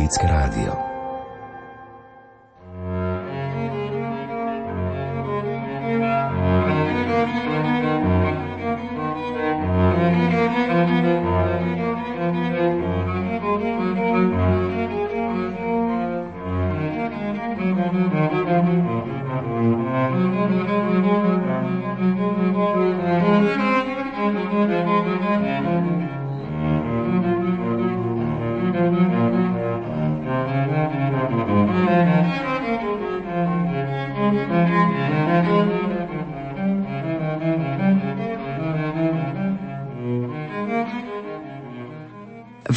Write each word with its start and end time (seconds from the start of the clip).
Katolícke 0.00 0.26
rádio. 0.26 0.89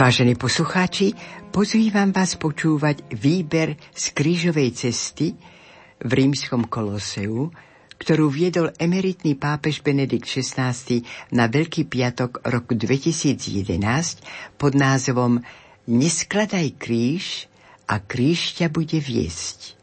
Vážení 0.04 0.36
poslucháči, 0.36 1.16
pozývam 1.56 2.12
vás 2.12 2.36
počúvať 2.36 3.08
výber 3.16 3.80
z 3.96 4.12
krížovej 4.12 4.76
cesty 4.76 5.32
v 6.04 6.12
rímskom 6.12 6.68
koloseu, 6.68 7.48
ktorú 8.04 8.28
viedol 8.28 8.76
emeritný 8.76 9.40
pápež 9.40 9.80
Benedikt 9.80 10.28
XVI 10.28 10.76
na 11.32 11.48
Veľký 11.48 11.88
piatok 11.88 12.44
roku 12.44 12.76
2011 12.76 14.60
pod 14.60 14.76
názvom 14.76 15.40
Neskladaj 15.88 16.76
kríž 16.76 17.48
a 17.88 18.04
kríž 18.04 18.60
ťa 18.60 18.68
bude 18.76 19.00
viesť. 19.00 19.80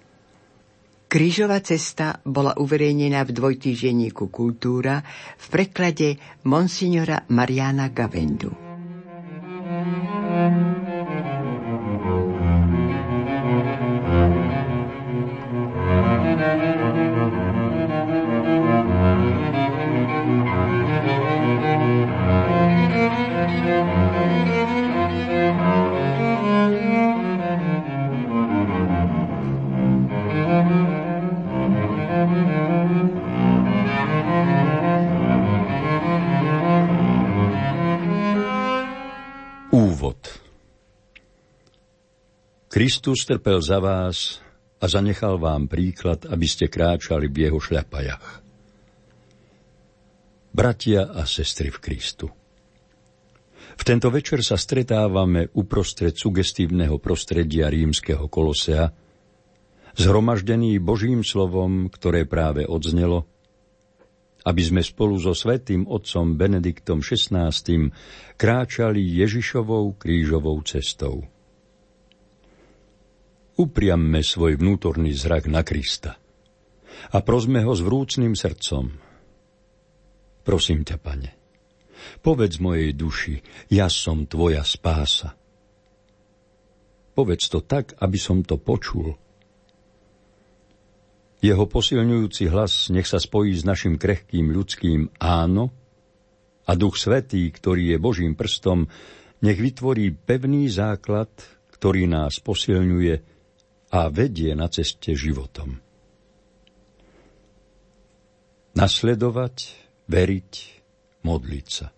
Krížová 1.08 1.64
cesta 1.64 2.20
bola 2.28 2.60
uverejnená 2.60 3.24
v 3.24 3.40
dvojtýženíku 3.40 4.28
Kultúra 4.28 5.00
v 5.40 5.46
preklade 5.48 6.20
monsignora 6.44 7.24
Mariana 7.32 7.88
Gavendu. 7.88 8.69
Thank 10.30 10.60
you. 10.60 10.69
Kristus 42.80 43.28
trpel 43.28 43.60
za 43.60 43.76
vás 43.76 44.40
a 44.80 44.88
zanechal 44.88 45.36
vám 45.36 45.68
príklad, 45.68 46.24
aby 46.24 46.48
ste 46.48 46.72
kráčali 46.72 47.28
v 47.28 47.44
jeho 47.44 47.60
šľapajach. 47.60 48.40
Bratia 50.48 51.12
a 51.12 51.28
sestry 51.28 51.68
v 51.68 51.76
Kristu. 51.76 52.32
V 53.76 53.82
tento 53.84 54.08
večer 54.08 54.40
sa 54.40 54.56
stretávame 54.56 55.52
uprostred 55.52 56.16
sugestívneho 56.16 56.96
prostredia 56.96 57.68
rímskeho 57.68 58.32
kolosea, 58.32 58.88
zhromaždený 60.00 60.80
Božím 60.80 61.20
slovom, 61.20 61.92
ktoré 61.92 62.24
práve 62.24 62.64
odznelo, 62.64 63.28
aby 64.48 64.62
sme 64.64 64.80
spolu 64.80 65.20
so 65.20 65.36
svetým 65.36 65.84
otcom 65.84 66.32
Benediktom 66.32 67.04
XVI 67.04 67.52
kráčali 68.40 69.04
Ježišovou 69.04 70.00
krížovou 70.00 70.56
cestou 70.64 71.28
upriamme 73.56 74.20
svoj 74.22 74.60
vnútorný 74.60 75.14
zrak 75.16 75.50
na 75.50 75.64
Krista 75.66 76.20
a 77.10 77.18
prosme 77.24 77.64
ho 77.64 77.72
s 77.72 77.80
vrúcným 77.80 78.36
srdcom. 78.36 78.92
Prosím 80.44 80.84
ťa, 80.84 80.96
pane, 81.00 81.30
povedz 82.20 82.60
mojej 82.60 82.92
duši, 82.92 83.34
ja 83.72 83.88
som 83.88 84.28
tvoja 84.28 84.64
spása. 84.64 85.36
Povedz 87.16 87.50
to 87.50 87.60
tak, 87.64 87.98
aby 88.00 88.16
som 88.16 88.40
to 88.46 88.56
počul. 88.56 89.16
Jeho 91.40 91.64
posilňujúci 91.64 92.52
hlas 92.52 92.92
nech 92.92 93.08
sa 93.08 93.16
spojí 93.16 93.56
s 93.56 93.64
našim 93.64 93.96
krehkým 93.96 94.52
ľudským 94.52 95.08
áno 95.16 95.72
a 96.68 96.76
Duch 96.76 97.00
Svetý, 97.00 97.48
ktorý 97.48 97.96
je 97.96 97.98
Božím 97.98 98.36
prstom, 98.36 98.84
nech 99.40 99.56
vytvorí 99.56 100.12
pevný 100.12 100.68
základ, 100.68 101.32
ktorý 101.72 102.04
nás 102.04 102.44
posilňuje 102.44 103.39
a 103.90 104.06
vedie 104.06 104.54
na 104.54 104.70
ceste 104.70 105.18
životom. 105.18 105.82
Nasledovať, 108.78 109.56
veriť, 110.06 110.52
modliť 111.26 111.66
sa. 111.66 111.90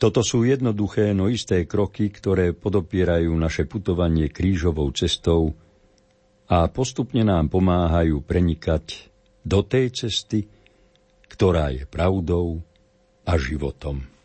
Toto 0.00 0.24
sú 0.24 0.48
jednoduché, 0.48 1.12
no 1.12 1.28
isté 1.28 1.68
kroky, 1.68 2.08
ktoré 2.08 2.56
podopierajú 2.56 3.32
naše 3.36 3.68
putovanie 3.68 4.32
krížovou 4.32 4.88
cestou 4.96 5.52
a 6.48 6.64
postupne 6.72 7.20
nám 7.24 7.52
pomáhajú 7.52 8.24
prenikať 8.24 9.12
do 9.44 9.60
tej 9.60 9.92
cesty, 9.92 10.48
ktorá 11.28 11.72
je 11.72 11.84
pravdou 11.84 12.64
a 13.28 13.36
životom. 13.36 14.17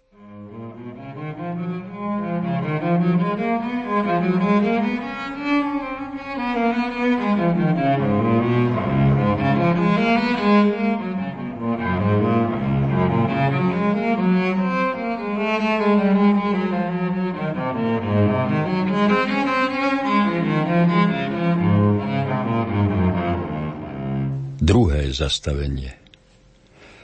Zastavenie. 25.14 25.94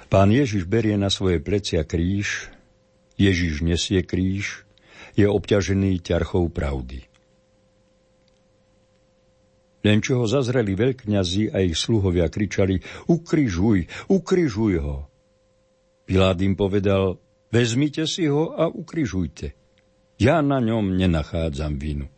Pán 0.09 0.33
Ježiš 0.33 0.65
berie 0.65 0.97
na 0.97 1.13
svoje 1.13 1.37
plecia 1.37 1.85
kríž, 1.85 2.49
Ježiš 3.13 3.61
nesie 3.61 4.01
kríž, 4.01 4.65
je 5.13 5.29
obťažený 5.29 6.01
ťarchou 6.01 6.49
pravdy. 6.49 7.05
Len 9.85 10.03
čo 10.03 10.19
ho 10.19 10.25
zazreli 10.27 10.75
veľkňazi 10.75 11.53
a 11.53 11.63
ich 11.63 11.77
sluhovia 11.77 12.27
kričali 12.27 12.81
ukrižuj, 13.07 14.09
ukrižuj 14.11 14.73
ho. 14.81 15.07
Pilát 16.03 16.41
im 16.41 16.57
povedal, 16.57 17.21
vezmite 17.53 18.09
si 18.09 18.25
ho 18.25 18.57
a 18.57 18.65
ukrižujte. 18.67 19.53
Ja 20.19 20.43
na 20.43 20.59
ňom 20.59 20.97
nenachádzam 20.99 21.79
vinu. 21.79 22.09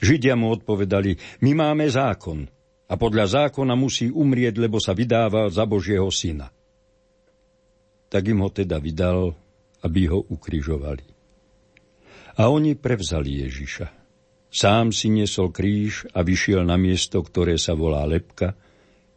Židia 0.00 0.38
mu 0.38 0.54
odpovedali, 0.56 1.42
my 1.44 1.52
máme 1.52 1.84
zákon 1.90 2.48
a 2.90 2.98
podľa 2.98 3.46
zákona 3.46 3.78
musí 3.78 4.10
umrieť, 4.10 4.58
lebo 4.58 4.82
sa 4.82 4.90
vydáva 4.90 5.46
za 5.46 5.62
Božieho 5.62 6.10
syna. 6.10 6.50
Tak 8.10 8.22
im 8.26 8.42
ho 8.42 8.50
teda 8.50 8.82
vydal, 8.82 9.30
aby 9.86 10.10
ho 10.10 10.26
ukrižovali. 10.26 11.06
A 12.34 12.50
oni 12.50 12.74
prevzali 12.74 13.46
Ježiša. 13.46 13.86
Sám 14.50 14.90
si 14.90 15.06
niesol 15.06 15.54
kríž 15.54 16.10
a 16.10 16.26
vyšiel 16.26 16.66
na 16.66 16.74
miesto, 16.74 17.22
ktoré 17.22 17.54
sa 17.54 17.78
volá 17.78 18.02
Lepka, 18.02 18.58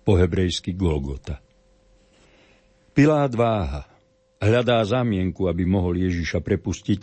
po 0.06 0.14
hebrejsky 0.22 0.78
Golgota. 0.78 1.42
Pilát 2.94 3.34
váha, 3.34 3.90
hľadá 4.38 4.86
zámienku, 4.86 5.50
aby 5.50 5.66
mohol 5.66 5.98
Ježiša 5.98 6.46
prepustiť, 6.46 7.02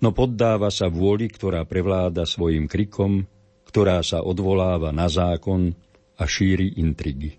no 0.00 0.16
poddáva 0.16 0.72
sa 0.72 0.88
vôli, 0.88 1.28
ktorá 1.28 1.68
prevláda 1.68 2.24
svojim 2.24 2.64
krikom, 2.64 3.28
ktorá 3.68 4.00
sa 4.00 4.24
odvoláva 4.24 4.88
na 4.88 5.12
zákon 5.12 5.76
a 6.18 6.24
šíri 6.26 6.82
intrigy. 6.82 7.38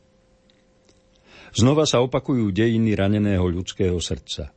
Znova 1.52 1.84
sa 1.84 2.00
opakujú 2.00 2.56
dejiny 2.56 2.96
raneného 2.96 3.44
ľudského 3.44 3.98
srdca. 4.00 4.54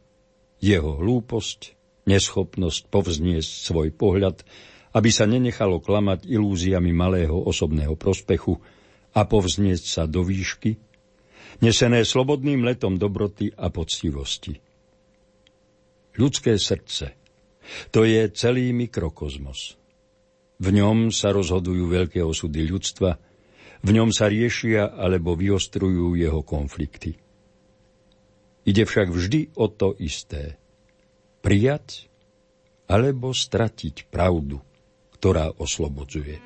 Jeho 0.63 1.03
hlúposť, 1.03 1.75
neschopnosť 2.07 2.83
povzniesť 2.93 3.51
svoj 3.67 3.89
pohľad 3.91 4.47
aby 4.93 5.09
sa 5.09 5.25
nenechalo 5.25 5.81
klamať 5.81 6.29
ilúziami 6.29 6.93
malého 6.93 7.37
osobného 7.37 7.97
prospechu 7.97 8.61
a 9.17 9.25
povznieť 9.25 9.83
sa 9.89 10.03
do 10.05 10.21
výšky, 10.21 10.77
nesené 11.65 12.05
slobodným 12.05 12.65
letom 12.65 13.01
dobroty 13.01 13.53
a 13.57 13.73
poctivosti. 13.73 14.61
Ľudské 16.13 16.61
srdce, 16.61 17.17
to 17.89 18.05
je 18.05 18.29
celý 18.37 18.77
mikrokozmos. 18.77 19.81
V 20.61 20.69
ňom 20.69 21.09
sa 21.09 21.33
rozhodujú 21.33 21.89
veľké 21.89 22.21
osudy 22.21 22.69
ľudstva, 22.69 23.17
v 23.83 23.91
ňom 23.91 24.15
sa 24.15 24.31
riešia 24.31 24.95
alebo 24.95 25.35
vyostrujú 25.35 26.15
jeho 26.15 26.47
konflikty. 26.47 27.19
Ide 28.63 28.87
však 28.87 29.11
vždy 29.11 29.59
o 29.59 29.67
to 29.67 29.91
isté. 29.99 30.55
Prijať 31.43 32.07
alebo 32.87 33.35
stratiť 33.35 34.07
pravdu, 34.07 34.63
ktorá 35.19 35.51
oslobodzuje. 35.59 36.39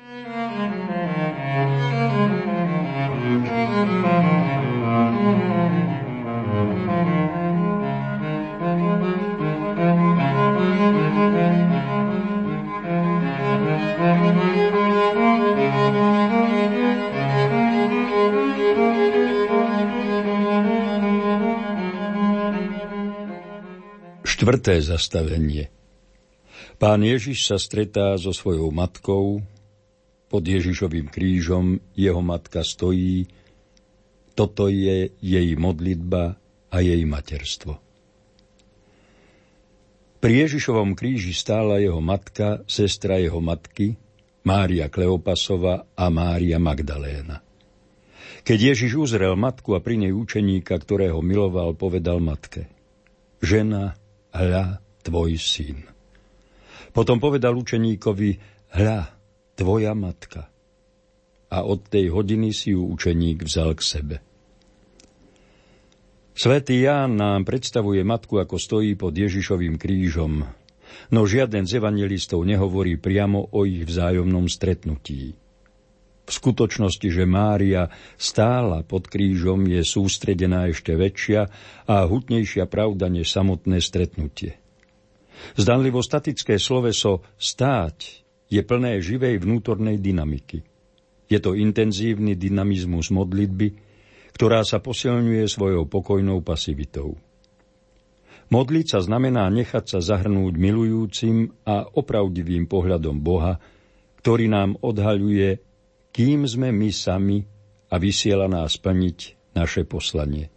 Štvrté 24.37 24.77
zastavenie. 24.85 25.73
Pán 26.77 27.01
Ježiš 27.01 27.49
sa 27.49 27.57
stretá 27.57 28.13
so 28.21 28.29
svojou 28.29 28.69
matkou, 28.69 29.41
pod 30.29 30.43
Ježišovým 30.45 31.09
krížom 31.09 31.81
jeho 31.97 32.21
matka 32.21 32.61
stojí, 32.61 33.25
toto 34.37 34.69
je 34.69 35.09
jej 35.09 35.49
modlitba 35.57 36.37
a 36.69 36.77
jej 36.85 37.01
materstvo. 37.01 37.81
Pri 40.21 40.33
Ježišovom 40.45 40.93
kríži 40.93 41.33
stála 41.33 41.81
jeho 41.81 41.97
matka, 41.97 42.61
sestra 42.69 43.17
jeho 43.17 43.41
matky, 43.41 43.97
Mária 44.45 44.85
Kleopasova 44.85 45.89
a 45.97 46.05
Mária 46.13 46.61
Magdaléna. 46.61 47.41
Keď 48.45 48.57
Ježiš 48.69 49.01
uzrel 49.01 49.33
matku 49.33 49.73
a 49.73 49.81
pri 49.81 49.97
nej 49.97 50.13
učeníka, 50.13 50.77
ktorého 50.77 51.25
miloval, 51.25 51.73
povedal 51.73 52.21
matke, 52.21 52.69
žena, 53.41 53.97
hľa, 54.37 54.79
tvoj 55.01 55.33
syn. 55.41 55.81
Potom 56.93 57.17
povedal 57.17 57.57
učeníkovi, 57.57 58.29
hľa, 58.77 58.99
tvoja 59.57 59.93
matka. 59.97 60.49
A 61.47 61.63
od 61.63 61.87
tej 61.87 62.11
hodiny 62.11 62.51
si 62.51 62.75
ju 62.75 62.85
učeník 62.85 63.45
vzal 63.47 63.73
k 63.73 63.81
sebe. 63.81 64.15
Svetý 66.37 66.85
Ján 66.85 67.17
nám 67.17 67.49
predstavuje 67.49 68.05
matku, 68.05 68.37
ako 68.37 68.61
stojí 68.61 68.93
pod 68.93 69.17
Ježišovým 69.17 69.81
krížom, 69.81 70.45
no 71.09 71.21
žiaden 71.25 71.65
z 71.65 71.81
evangelistov 71.81 72.45
nehovorí 72.45 73.01
priamo 73.01 73.49
o 73.49 73.65
ich 73.65 73.81
vzájomnom 73.81 74.45
stretnutí. 74.45 75.33
V 76.27 76.31
skutočnosti, 76.35 77.07
že 77.07 77.23
Mária 77.23 77.87
stála 78.19 78.83
pod 78.83 79.07
krížom, 79.07 79.63
je 79.63 79.79
sústredená 79.79 80.67
ešte 80.67 80.91
väčšia 80.91 81.41
a 81.87 82.03
hutnejšia 82.03 82.67
pravda 82.67 83.07
než 83.07 83.31
samotné 83.31 83.79
stretnutie. 83.79 84.59
Zdanlivo 85.55 86.03
statické 86.03 86.59
sloveso 86.59 87.23
stáť 87.39 88.27
je 88.51 88.59
plné 88.59 88.99
živej 88.99 89.39
vnútornej 89.39 90.03
dynamiky. 90.03 90.67
Je 91.31 91.39
to 91.39 91.55
intenzívny 91.55 92.35
dynamizmus 92.35 93.07
modlitby, 93.07 93.67
ktorá 94.35 94.67
sa 94.67 94.83
posilňuje 94.83 95.47
svojou 95.47 95.87
pokojnou 95.87 96.43
pasivitou. 96.43 97.15
Modliť 98.47 98.85
sa 98.95 98.99
znamená 99.03 99.51
nechať 99.51 99.85
sa 99.95 99.99
zahrnúť 99.99 100.55
milujúcim 100.55 101.51
a 101.67 101.83
opravdivým 101.83 102.67
pohľadom 102.67 103.19
Boha, 103.19 103.59
ktorý 104.23 104.47
nám 104.47 104.79
odhaľuje 104.79 105.66
kým 106.17 106.49
sme 106.49 106.73
my 106.73 106.89
sami 106.89 107.45
a 107.93 108.01
vysiela 108.01 108.49
nás 108.49 108.81
plniť 108.81 109.53
naše 109.53 109.85
poslanie. 109.85 110.49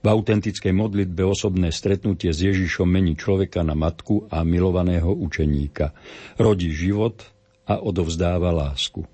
V 0.00 0.06
autentickej 0.08 0.72
modlitbe 0.72 1.20
osobné 1.28 1.68
stretnutie 1.68 2.32
s 2.32 2.40
Ježišom 2.40 2.88
mení 2.88 3.20
človeka 3.20 3.60
na 3.60 3.76
matku 3.76 4.24
a 4.32 4.40
milovaného 4.40 5.12
učeníka. 5.12 5.92
Rodí 6.40 6.72
život 6.72 7.20
a 7.68 7.84
odovzdáva 7.84 8.48
lásku. 8.48 9.04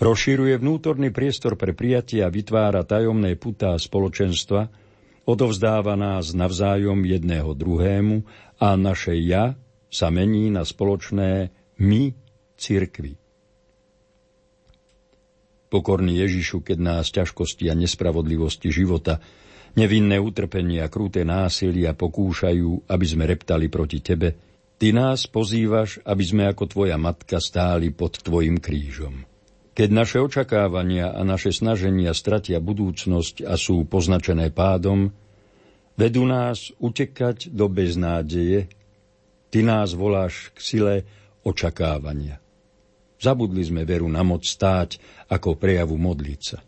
Rozšíruje 0.00 0.56
vnútorný 0.64 1.12
priestor 1.12 1.60
pre 1.60 1.76
prijatie 1.76 2.24
a 2.24 2.32
vytvára 2.32 2.88
tajomné 2.88 3.36
putá 3.36 3.76
spoločenstva, 3.76 4.72
odovzdáva 5.28 5.92
nás 5.92 6.32
navzájom 6.32 7.04
jedného 7.04 7.52
druhému 7.52 8.24
a 8.64 8.80
naše 8.80 9.12
ja 9.12 9.60
sa 9.92 10.08
mení 10.08 10.48
na 10.48 10.64
spoločné 10.64 11.52
my 11.76 12.16
cirkvi. 12.56 13.21
Pokorný 15.72 16.20
Ježišu, 16.20 16.60
keď 16.60 16.78
nás 16.84 17.08
ťažkosti 17.08 17.72
a 17.72 17.74
nespravodlivosti 17.74 18.68
života, 18.68 19.24
nevinné 19.72 20.20
utrpenie 20.20 20.84
a 20.84 20.92
krúte 20.92 21.24
násilia 21.24 21.96
pokúšajú, 21.96 22.92
aby 22.92 23.06
sme 23.08 23.24
reptali 23.24 23.72
proti 23.72 24.04
Tebe, 24.04 24.52
Ty 24.76 24.90
nás 24.92 25.30
pozývaš, 25.30 26.02
aby 26.02 26.24
sme 26.26 26.44
ako 26.50 26.66
Tvoja 26.66 26.98
matka 26.98 27.38
stáli 27.38 27.94
pod 27.94 28.18
Tvojim 28.18 28.58
krížom. 28.58 29.24
Keď 29.72 29.88
naše 29.88 30.18
očakávania 30.20 31.14
a 31.14 31.22
naše 31.24 31.54
snaženia 31.54 32.12
stratia 32.12 32.60
budúcnosť 32.60 33.46
a 33.46 33.54
sú 33.56 33.88
poznačené 33.88 34.52
pádom, 34.52 35.08
vedú 35.94 36.26
nás 36.26 36.74
utekať 36.82 37.48
do 37.54 37.70
beznádeje, 37.70 38.68
Ty 39.48 39.58
nás 39.62 39.94
voláš 39.94 40.50
k 40.52 40.58
sile 40.60 40.94
očakávania. 41.46 42.41
Zabudli 43.22 43.62
sme 43.62 43.86
veru 43.86 44.10
na 44.10 44.26
moc 44.26 44.42
stáť 44.42 44.98
ako 45.30 45.54
prejavu 45.54 45.94
modliť 45.94 46.40
sa. 46.42 46.58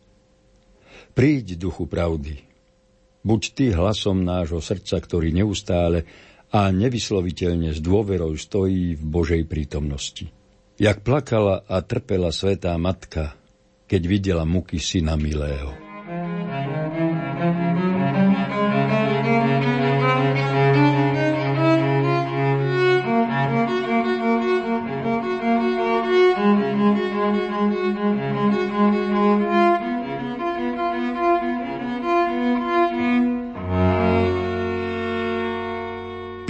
Príď, 1.11 1.59
duchu 1.59 1.91
pravdy. 1.91 2.47
Buď 3.27 3.43
ty 3.59 3.65
hlasom 3.75 4.23
nášho 4.23 4.63
srdca, 4.63 5.03
ktorý 5.03 5.35
neustále 5.35 6.07
a 6.55 6.71
nevysloviteľne 6.71 7.75
s 7.75 7.83
dôverou 7.83 8.39
stojí 8.39 8.95
v 8.95 9.03
Božej 9.03 9.43
prítomnosti. 9.51 10.31
Jak 10.79 11.03
plakala 11.03 11.67
a 11.67 11.83
trpela 11.83 12.31
svetá 12.31 12.79
matka, 12.79 13.35
keď 13.91 14.03
videla 14.07 14.45
muky 14.47 14.79
syna 14.79 15.19
milého. 15.19 15.75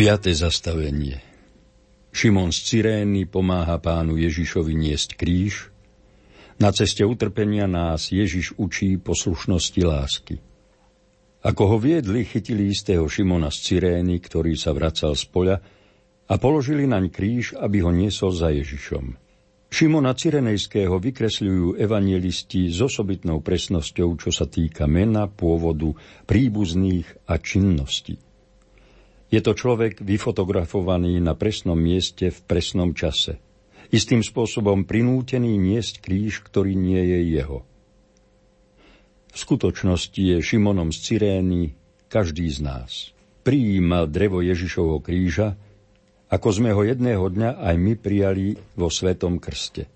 Piaté 0.05 0.37
zastavenie 0.37 1.17
Šimon 2.13 2.53
z 2.53 2.61
Cyrény 2.61 3.25
pomáha 3.25 3.81
pánu 3.81 4.21
Ježišovi 4.21 4.77
niesť 4.77 5.17
kríž. 5.17 5.73
Na 6.61 6.77
ceste 6.77 7.09
utrpenia 7.09 7.65
nás 7.65 8.13
Ježiš 8.13 8.53
učí 8.61 9.01
poslušnosti 9.01 9.81
lásky. 9.81 10.45
Ako 11.41 11.63
ho 11.73 11.77
viedli, 11.81 12.29
chytili 12.29 12.69
istého 12.69 13.09
Šimona 13.09 13.49
z 13.49 13.65
Cyrény, 13.65 14.21
ktorý 14.21 14.53
sa 14.61 14.77
vracal 14.77 15.17
z 15.17 15.25
poľa 15.25 15.65
a 16.29 16.35
položili 16.37 16.85
naň 16.85 17.09
kríž, 17.09 17.57
aby 17.57 17.81
ho 17.81 17.89
niesol 17.89 18.37
za 18.37 18.53
Ježišom. 18.53 19.17
Šimona 19.73 20.13
Cyrenejského 20.13 21.01
vykresľujú 21.01 21.81
evangelisti 21.81 22.69
s 22.69 22.77
osobitnou 22.85 23.41
presnosťou, 23.41 24.21
čo 24.21 24.29
sa 24.29 24.45
týka 24.45 24.85
mena, 24.85 25.33
pôvodu, 25.33 25.97
príbuzných 26.29 27.25
a 27.25 27.41
činnosti. 27.41 28.34
Je 29.35 29.43
to 29.43 29.59
človek 29.59 29.99
vyfotografovaný 29.99 31.19
na 31.19 31.35
presnom 31.35 31.75
mieste 31.75 32.31
v 32.31 32.39
presnom 32.47 32.95
čase. 32.95 33.43
Istým 33.91 34.23
spôsobom 34.23 34.87
prinútený 34.87 35.59
niesť 35.59 35.99
kríž, 36.07 36.39
ktorý 36.47 36.79
nie 36.79 37.03
je 37.03 37.21
jeho. 37.35 37.67
V 39.35 39.37
skutočnosti 39.37 40.23
je 40.23 40.39
Šimonom 40.39 40.95
z 40.95 40.99
Cyrény 41.03 41.75
každý 42.07 42.47
z 42.47 42.63
nás. 42.63 43.11
Prijíma 43.43 44.07
drevo 44.07 44.39
Ježišovho 44.39 45.03
kríža, 45.03 45.59
ako 46.31 46.49
sme 46.55 46.71
ho 46.71 46.87
jedného 46.87 47.27
dňa 47.27 47.59
aj 47.59 47.75
my 47.75 47.93
prijali 47.99 48.55
vo 48.79 48.87
Svetom 48.87 49.43
krste. 49.43 49.91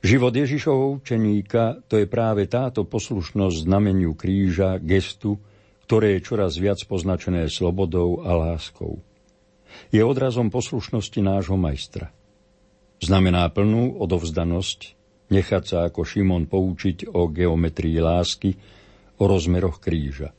Život 0.00 0.32
Ježišovho 0.32 1.04
učeníka 1.04 1.84
to 1.84 2.00
je 2.00 2.08
práve 2.08 2.48
táto 2.48 2.88
poslušnosť 2.88 3.68
znameniu 3.68 4.16
kríža, 4.16 4.80
gestu, 4.80 5.36
ktoré 5.86 6.18
je 6.18 6.24
čoraz 6.24 6.56
viac 6.56 6.82
poznačené 6.86 7.46
slobodou 7.50 8.22
a 8.22 8.34
láskou. 8.34 9.02
Je 9.88 10.04
odrazom 10.04 10.52
poslušnosti 10.52 11.20
nášho 11.20 11.56
majstra. 11.56 12.12
Znamená 13.02 13.48
plnú 13.50 13.98
odovzdanosť, 13.98 14.94
nechať 15.32 15.62
sa 15.64 15.78
ako 15.90 16.06
Šimon 16.06 16.46
poučiť 16.46 17.10
o 17.10 17.26
geometrii 17.26 17.98
lásky, 17.98 18.54
o 19.18 19.24
rozmeroch 19.26 19.80
kríža. 19.82 20.30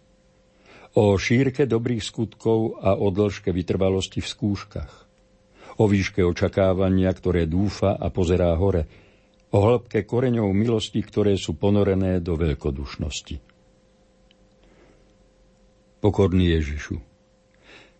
O 0.93 1.17
šírke 1.17 1.65
dobrých 1.65 2.05
skutkov 2.05 2.77
a 2.77 2.93
o 2.93 3.09
dĺžke 3.09 3.49
vytrvalosti 3.49 4.21
v 4.21 4.27
skúškach. 4.29 4.93
o 5.81 5.89
výške 5.89 6.21
očakávania, 6.21 7.09
ktoré 7.09 7.49
dúfa 7.49 7.97
a 7.97 8.13
pozerá 8.13 8.53
hore, 8.53 8.85
o 9.53 9.57
hĺbke 9.57 10.05
koreňov 10.05 10.53
milosti, 10.53 11.01
ktoré 11.01 11.33
sú 11.37 11.57
ponorené 11.57 12.21
do 12.21 12.37
veľkodušnosti. 12.37 13.52
Pokorný 16.03 16.59
Ježišu, 16.59 16.99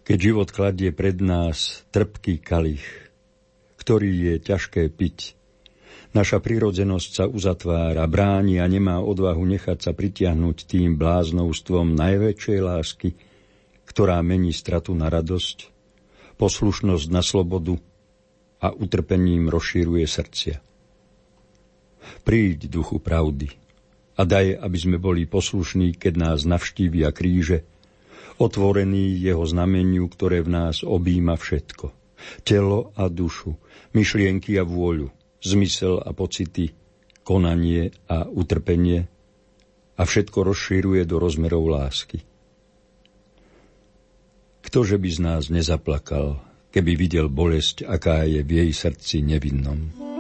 keď 0.03 0.17
život 0.19 0.51
kladie 0.51 0.91
pred 0.91 1.23
nás 1.23 1.87
trpký 1.95 2.35
kalich, 2.43 2.83
ktorý 3.79 4.11
je 4.11 4.35
ťažké 4.43 4.91
piť, 4.91 5.39
naša 6.11 6.43
prirodzenosť 6.43 7.09
sa 7.15 7.25
uzatvára, 7.31 8.03
bráni 8.11 8.59
a 8.59 8.67
nemá 8.67 8.99
odvahu 8.99 9.47
nechať 9.47 9.87
sa 9.87 9.91
pritiahnuť 9.95 10.67
tým 10.67 10.99
bláznovstvom 10.99 11.95
najväčšej 11.95 12.59
lásky, 12.59 13.15
ktorá 13.87 14.19
mení 14.19 14.51
stratu 14.51 14.91
na 14.91 15.07
radosť, 15.07 15.71
poslušnosť 16.35 17.07
na 17.07 17.23
slobodu 17.23 17.79
a 18.59 18.75
utrpením 18.75 19.47
rozšíruje 19.47 20.03
srdcia. 20.03 20.59
Príď, 22.27 22.67
duchu 22.67 22.99
pravdy, 22.99 23.47
a 24.19 24.27
daj, 24.27 24.59
aby 24.59 24.75
sme 24.75 24.99
boli 24.99 25.23
poslušní, 25.23 25.95
keď 25.95 26.13
nás 26.19 26.43
navštívia 26.43 27.15
kríže, 27.15 27.63
otvorený 28.39 29.19
jeho 29.19 29.43
znameniu, 29.43 30.09
ktoré 30.09 30.41
v 30.41 30.49
nás 30.53 30.81
objíma 30.81 31.37
všetko. 31.37 31.91
Telo 32.47 32.95
a 32.95 33.11
dušu, 33.11 33.53
myšlienky 33.91 34.55
a 34.55 34.63
vôľu, 34.63 35.11
zmysel 35.43 35.99
a 35.99 36.15
pocity, 36.15 36.71
konanie 37.23 37.91
a 38.07 38.27
utrpenie 38.27 39.07
a 39.99 40.01
všetko 40.03 40.39
rozšíruje 40.43 41.03
do 41.05 41.19
rozmerov 41.19 41.67
lásky. 41.67 42.23
Ktože 44.63 44.95
by 44.97 45.09
z 45.11 45.19
nás 45.19 45.43
nezaplakal, 45.51 46.39
keby 46.71 46.95
videl 46.95 47.27
bolesť, 47.27 47.85
aká 47.85 48.25
je 48.25 48.41
v 48.41 48.51
jej 48.63 48.71
srdci 48.71 49.21
nevinnom? 49.21 50.12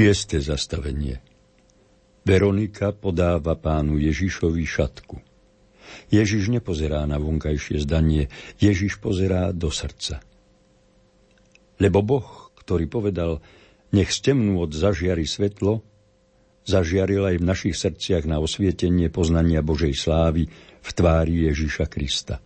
Šieste 0.00 0.40
zastavenie 0.40 1.20
Veronika 2.24 2.88
podáva 2.88 3.52
pánu 3.52 4.00
Ježišovi 4.00 4.64
šatku. 4.64 5.20
Ježiš 6.08 6.48
nepozerá 6.48 7.04
na 7.04 7.20
vonkajšie 7.20 7.84
zdanie, 7.84 8.32
Ježiš 8.56 8.96
pozerá 8.96 9.52
do 9.52 9.68
srdca. 9.68 10.24
Lebo 11.76 12.00
Boh, 12.00 12.24
ktorý 12.64 12.88
povedal, 12.88 13.44
nech 13.92 14.08
z 14.08 14.32
od 14.56 14.72
zažiari 14.72 15.28
svetlo, 15.28 15.84
zažiaril 16.64 17.36
aj 17.36 17.36
v 17.36 17.44
našich 17.44 17.76
srdciach 17.76 18.24
na 18.24 18.40
osvietenie 18.40 19.12
poznania 19.12 19.60
Božej 19.60 19.92
slávy 20.00 20.48
v 20.80 20.90
tvári 20.96 21.44
Ježiša 21.52 21.92
Krista. 21.92 22.40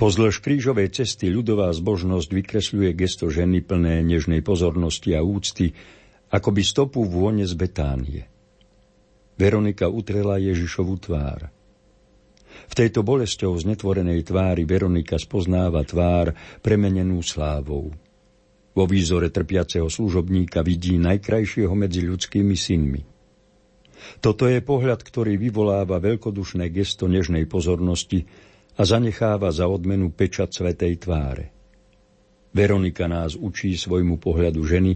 Pozdĺž 0.00 0.40
krížovej 0.40 0.88
cesty 0.88 1.28
ľudová 1.28 1.68
zbožnosť 1.76 2.32
vykresľuje 2.32 2.96
gesto 2.96 3.28
ženy 3.28 3.60
plné 3.60 4.00
nežnej 4.00 4.40
pozornosti 4.40 5.12
a 5.12 5.20
úcty, 5.20 5.76
ako 6.30 6.48
by 6.54 6.62
stopu 6.62 7.02
vône 7.02 7.42
z 7.42 7.54
Betánie. 7.58 8.22
Veronika 9.34 9.90
utrela 9.90 10.38
Ježišovu 10.38 10.94
tvár. 11.02 11.50
V 12.70 12.74
tejto 12.74 13.02
bolesťou 13.02 13.56
znetvorenej 13.58 14.26
tvári 14.26 14.62
Veronika 14.62 15.18
spoznáva 15.18 15.82
tvár 15.82 16.34
premenenú 16.62 17.18
slávou. 17.22 17.90
Vo 18.70 18.84
výzore 18.86 19.34
trpiaceho 19.34 19.90
služobníka 19.90 20.62
vidí 20.62 20.94
najkrajšieho 21.02 21.74
medzi 21.74 22.06
ľudskými 22.06 22.54
synmi. 22.54 23.02
Toto 24.22 24.46
je 24.46 24.62
pohľad, 24.62 25.02
ktorý 25.02 25.36
vyvoláva 25.36 25.98
veľkodušné 25.98 26.70
gesto 26.70 27.10
nežnej 27.10 27.44
pozornosti 27.50 28.24
a 28.78 28.86
zanecháva 28.86 29.50
za 29.50 29.66
odmenu 29.66 30.14
pečať 30.14 30.62
svetej 30.62 30.94
tváre. 31.02 31.52
Veronika 32.54 33.06
nás 33.06 33.36
učí 33.36 33.74
svojmu 33.76 34.18
pohľadu 34.18 34.62
ženy, 34.64 34.92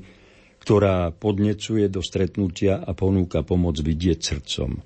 ktorá 0.64 1.12
podnecuje 1.12 1.92
do 1.92 2.00
stretnutia 2.00 2.80
a 2.80 2.96
ponúka 2.96 3.44
pomoc 3.44 3.76
vidieť 3.76 4.18
srdcom. 4.24 4.80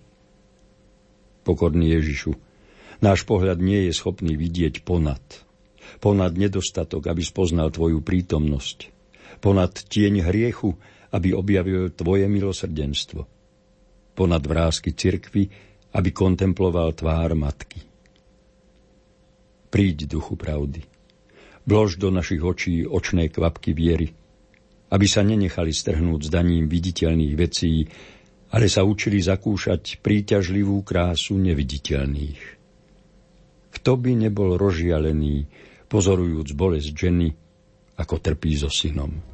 Pokorný 1.46 1.94
Ježišu, 1.94 2.34
náš 2.98 3.22
pohľad 3.22 3.62
nie 3.62 3.86
je 3.86 3.94
schopný 3.94 4.34
vidieť 4.34 4.82
ponad. 4.82 5.22
Ponad 6.02 6.34
nedostatok, 6.34 7.06
aby 7.06 7.22
spoznal 7.22 7.70
Tvoju 7.70 8.02
prítomnosť. 8.02 8.90
Ponad 9.38 9.78
tieň 9.86 10.26
hriechu, 10.26 10.74
aby 11.14 11.30
objavil 11.30 11.94
Tvoje 11.94 12.26
milosrdenstvo. 12.26 13.22
Ponad 14.18 14.42
vrázky 14.42 14.98
cirkvy, 14.98 15.46
aby 15.94 16.10
kontemploval 16.10 16.90
tvár 16.98 17.38
Matky. 17.38 17.86
Príď, 19.70 20.10
duchu 20.10 20.34
pravdy. 20.34 20.82
Vlož 21.70 22.02
do 22.02 22.10
našich 22.10 22.42
očí 22.42 22.82
očné 22.82 23.30
kvapky 23.30 23.70
viery, 23.78 24.17
aby 24.88 25.06
sa 25.06 25.20
nenechali 25.20 25.72
strhnúť 25.72 26.32
zdaním 26.32 26.64
viditeľných 26.66 27.34
vecí, 27.36 27.84
ale 28.48 28.66
sa 28.72 28.80
učili 28.80 29.20
zakúšať 29.20 30.00
príťažlivú 30.00 30.80
krásu 30.80 31.36
neviditeľných. 31.36 32.40
Kto 33.68 33.92
by 34.00 34.12
nebol 34.16 34.56
rozžialený, 34.56 35.44
pozorujúc 35.92 36.48
bolesť 36.56 36.90
ženy, 36.96 37.28
ako 38.00 38.14
trpí 38.16 38.56
so 38.56 38.72
synom. 38.72 39.27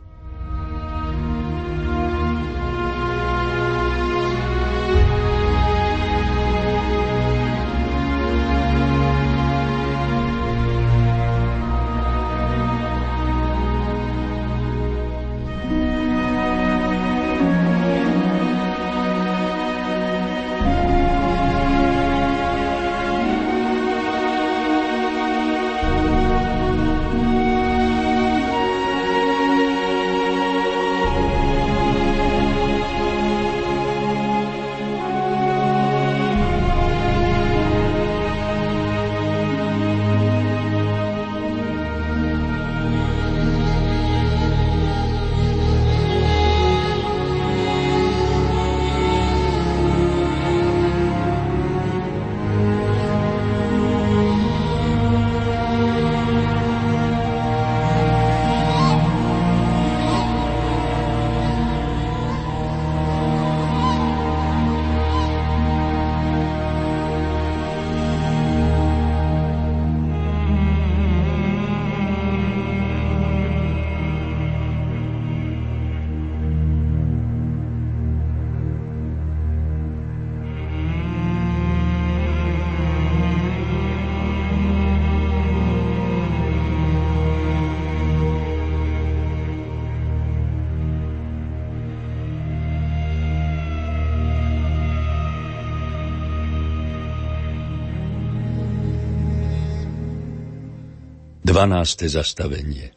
12. 101.54 102.10
zastavenie 102.10 102.90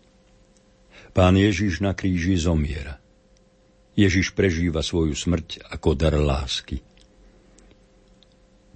Pán 1.13 1.37
Ježiš 1.37 1.77
na 1.77 1.93
kríži 1.93 2.41
zomiera. 2.41 2.97
Ježiš 3.93 4.33
prežíva 4.33 4.81
svoju 4.81 5.13
smrť 5.13 5.61
ako 5.69 5.93
dar 5.93 6.17
lásky. 6.17 6.81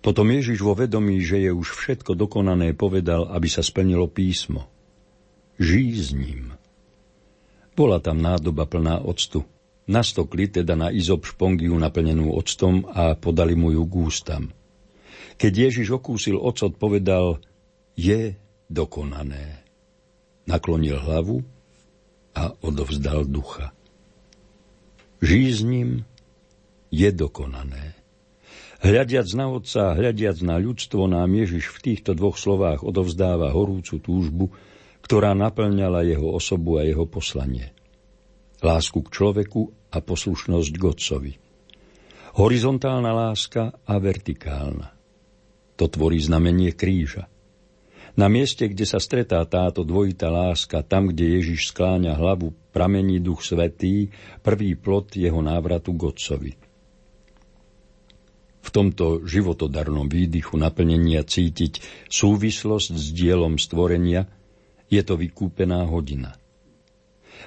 Potom 0.05 0.29
Ježiš 0.29 0.61
vo 0.61 0.77
vedomí, 0.77 1.17
že 1.25 1.41
je 1.41 1.49
už 1.49 1.73
všetko 1.73 2.13
dokonané, 2.13 2.77
povedal, 2.77 3.25
aby 3.33 3.49
sa 3.49 3.65
splnilo 3.65 4.05
písmo. 4.05 4.69
Žij 5.57 5.89
s 5.97 6.09
ním. 6.13 6.53
Bola 7.73 7.97
tam 7.97 8.21
nádoba 8.21 8.69
plná 8.69 9.01
octu. 9.01 9.49
Nastokli 9.89 10.45
teda 10.45 10.77
na 10.77 10.93
izob 10.93 11.25
špongiu 11.25 11.73
naplnenú 11.73 12.29
octom 12.37 12.85
a 12.85 13.17
podali 13.17 13.57
mu 13.57 13.73
ju 13.73 13.81
k. 13.89 14.53
Keď 15.41 15.53
Ježiš 15.57 15.97
okúsil 15.97 16.37
ocot, 16.37 16.77
povedal, 16.77 17.41
je 17.97 18.37
dokonané. 18.69 19.60
Naklonil 20.49 20.97
hlavu 20.97 21.45
a 22.35 22.53
odovzdal 22.63 23.27
ducha. 23.27 23.75
Žij 25.21 25.47
s 25.53 25.61
ním 25.61 25.89
je 26.89 27.09
dokonané. 27.13 27.95
Hľadiac 28.81 29.29
na 29.37 29.45
Otca, 29.45 29.93
hľadiac 29.93 30.41
na 30.41 30.57
ľudstvo, 30.57 31.05
nám 31.05 31.29
Ježiš 31.29 31.69
v 31.69 31.93
týchto 31.93 32.17
dvoch 32.17 32.41
slovách 32.41 32.81
odovzdáva 32.81 33.53
horúcu 33.53 34.01
túžbu, 34.01 34.45
ktorá 35.05 35.37
naplňala 35.37 36.01
jeho 36.01 36.25
osobu 36.33 36.81
a 36.81 36.85
jeho 36.85 37.05
poslanie. 37.05 37.69
Lásku 38.65 38.97
k 39.05 39.13
človeku 39.13 39.93
a 39.93 39.97
poslušnosť 40.01 40.73
k 40.73 40.83
Otcovi. 40.85 41.33
Horizontálna 42.41 43.13
láska 43.13 43.69
a 43.85 43.93
vertikálna. 44.01 44.89
To 45.77 45.85
tvorí 45.85 46.17
znamenie 46.17 46.73
kríža. 46.73 47.30
Na 48.19 48.27
mieste, 48.27 48.67
kde 48.67 48.83
sa 48.83 48.99
stretá 48.99 49.39
táto 49.47 49.87
dvojitá 49.87 50.27
láska, 50.27 50.83
tam, 50.83 51.11
kde 51.11 51.39
Ježiš 51.39 51.71
skláňa 51.71 52.19
hlavu, 52.19 52.51
pramení 52.75 53.23
duch 53.23 53.43
svetý, 53.47 54.11
prvý 54.43 54.75
plot 54.75 55.15
jeho 55.15 55.39
návratu 55.39 55.95
k 55.95 56.01
Otcovi. 56.11 56.53
V 58.61 58.69
tomto 58.69 59.25
životodarnom 59.25 60.05
výdychu 60.05 60.59
naplnenia 60.59 61.25
cítiť 61.25 62.07
súvislosť 62.11 62.91
s 62.93 63.05
dielom 63.15 63.57
stvorenia 63.57 64.27
je 64.91 65.01
to 65.01 65.15
vykúpená 65.17 65.87
hodina. 65.87 66.35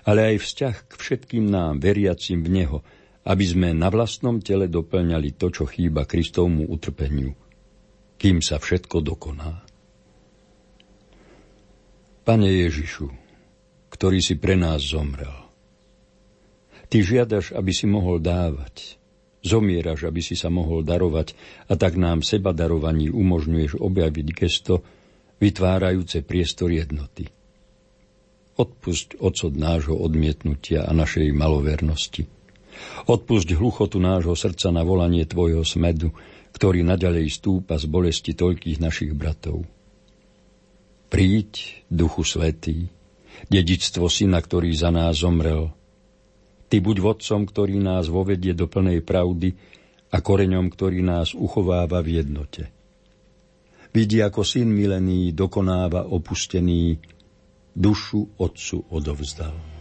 Ale 0.05 0.35
aj 0.35 0.37
vzťah 0.43 0.75
k 0.91 0.93
všetkým 0.97 1.45
nám, 1.49 1.79
veriacim 1.79 2.43
v 2.43 2.51
Neho, 2.51 2.79
aby 3.25 3.45
sme 3.45 3.73
na 3.73 3.88
vlastnom 3.88 4.41
tele 4.43 4.69
doplňali 4.69 5.38
to, 5.38 5.49
čo 5.49 5.65
chýba 5.65 6.05
Kristovmu 6.05 6.69
utrpeniu, 6.69 7.33
kým 8.21 8.45
sa 8.45 8.61
všetko 8.61 9.01
dokoná. 9.01 9.63
Pane 12.25 12.49
Ježišu, 12.49 13.13
ktorý 13.93 14.25
si 14.25 14.41
pre 14.41 14.57
nás 14.57 14.81
zomrel, 14.81 15.45
Ty 16.89 17.03
žiadaš, 17.03 17.53
aby 17.53 17.73
si 17.75 17.85
mohol 17.85 18.23
dávať, 18.23 18.97
zomieraš, 19.45 20.09
aby 20.09 20.25
si 20.25 20.39
sa 20.39 20.49
mohol 20.49 20.81
darovať 20.87 21.37
a 21.69 21.77
tak 21.77 22.01
nám 22.01 22.25
seba 22.25 22.57
darovaní 22.57 23.13
umožňuješ 23.13 23.77
objaviť 23.77 24.27
gesto, 24.33 24.81
vytvárajúce 25.43 26.25
priestor 26.25 26.73
jednoty. 26.73 27.29
Odpusť 28.55 29.19
ocod 29.19 29.59
nášho 29.59 29.99
odmietnutia 29.99 30.87
a 30.87 30.95
našej 30.95 31.35
malovernosti. 31.35 32.25
Odpusť 33.11 33.53
hluchotu 33.59 33.99
nášho 33.99 34.39
srdca 34.39 34.71
na 34.71 34.87
volanie 34.87 35.27
Tvojho 35.27 35.67
smedu, 35.67 36.15
ktorý 36.55 36.87
naďalej 36.87 37.27
stúpa 37.35 37.75
z 37.77 37.91
bolesti 37.91 38.33
toľkých 38.33 38.79
našich 38.79 39.13
bratov. 39.13 39.67
Príď, 41.14 41.87
Duchu 41.87 42.27
Svetý, 42.27 42.90
dedičstvo 43.46 44.11
Syna, 44.11 44.42
ktorý 44.42 44.74
za 44.74 44.90
nás 44.90 45.22
zomrel. 45.22 45.70
Ty 46.66 46.83
buď 46.83 46.96
vodcom, 46.98 47.46
ktorý 47.46 47.79
nás 47.79 48.11
vovedie 48.11 48.50
do 48.50 48.66
plnej 48.66 48.98
pravdy 49.07 49.55
a 50.11 50.18
koreňom, 50.18 50.66
ktorý 50.66 51.07
nás 51.07 51.31
uchováva 51.31 52.03
v 52.03 52.18
jednote. 52.18 52.66
Vidí, 53.94 54.18
ako 54.27 54.42
syn 54.42 54.74
milený 54.74 55.31
dokonáva 55.31 56.11
opustený, 56.11 56.98
dušu 57.79 58.35
Otcu 58.35 58.83
odovzdal. 58.90 59.74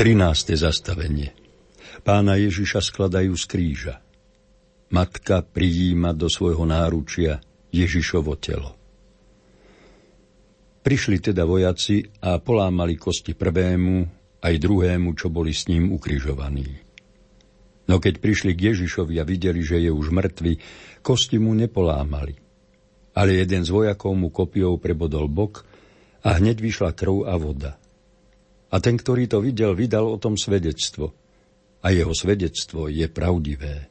13. 0.00 0.56
zastavenie 0.56 1.36
Pána 2.00 2.40
Ježiša 2.40 2.80
skladajú 2.80 3.36
z 3.36 3.44
kríža. 3.44 3.94
Matka 4.88 5.44
prijíma 5.44 6.16
do 6.16 6.24
svojho 6.24 6.64
náručia 6.64 7.36
Ježišovo 7.68 8.32
telo. 8.40 8.72
Prišli 10.80 11.20
teda 11.20 11.44
vojaci 11.44 12.00
a 12.24 12.40
polámali 12.40 12.96
kosti 12.96 13.36
prvému 13.36 13.96
aj 14.40 14.54
druhému, 14.56 15.12
čo 15.20 15.28
boli 15.28 15.52
s 15.52 15.68
ním 15.68 15.92
ukrižovaní. 15.92 16.80
No 17.84 18.00
keď 18.00 18.24
prišli 18.24 18.56
k 18.56 18.72
Ježišovi 18.72 19.20
a 19.20 19.28
videli, 19.28 19.60
že 19.60 19.84
je 19.84 19.92
už 19.92 20.16
mŕtvy, 20.16 20.56
kosti 21.04 21.36
mu 21.36 21.52
nepolámali. 21.52 22.40
Ale 23.12 23.36
jeden 23.36 23.68
z 23.68 23.68
vojakov 23.68 24.16
mu 24.16 24.32
kopiou 24.32 24.80
prebodol 24.80 25.28
bok 25.28 25.68
a 26.24 26.40
hneď 26.40 26.56
vyšla 26.56 26.96
krv 26.96 27.28
a 27.28 27.36
voda. 27.36 27.79
A 28.70 28.76
ten, 28.78 28.94
ktorý 28.94 29.26
to 29.26 29.42
videl, 29.42 29.74
vydal 29.74 30.06
o 30.06 30.16
tom 30.18 30.38
svedectvo. 30.38 31.10
A 31.82 31.90
jeho 31.90 32.14
svedectvo 32.14 32.86
je 32.86 33.06
pravdivé. 33.10 33.90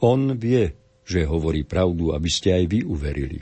On 0.00 0.32
vie, 0.32 0.72
že 1.04 1.28
hovorí 1.28 1.64
pravdu, 1.64 2.16
aby 2.16 2.30
ste 2.32 2.56
aj 2.56 2.64
vy 2.68 2.80
uverili. 2.88 3.40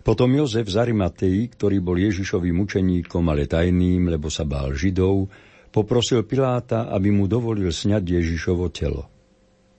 Potom 0.00 0.32
Jozef 0.32 0.64
z 0.70 0.80
Arimatei, 0.80 1.44
ktorý 1.50 1.84
bol 1.84 1.98
Ježišovým 2.00 2.56
učeníkom, 2.64 3.24
ale 3.28 3.44
tajným, 3.44 4.08
lebo 4.08 4.32
sa 4.32 4.48
bál 4.48 4.72
Židov, 4.72 5.28
Poprosil 5.70 6.26
Piláta, 6.26 6.90
aby 6.90 7.14
mu 7.14 7.30
dovolil 7.30 7.70
sňať 7.70 8.02
Ježišovo 8.02 8.74
telo. 8.74 9.06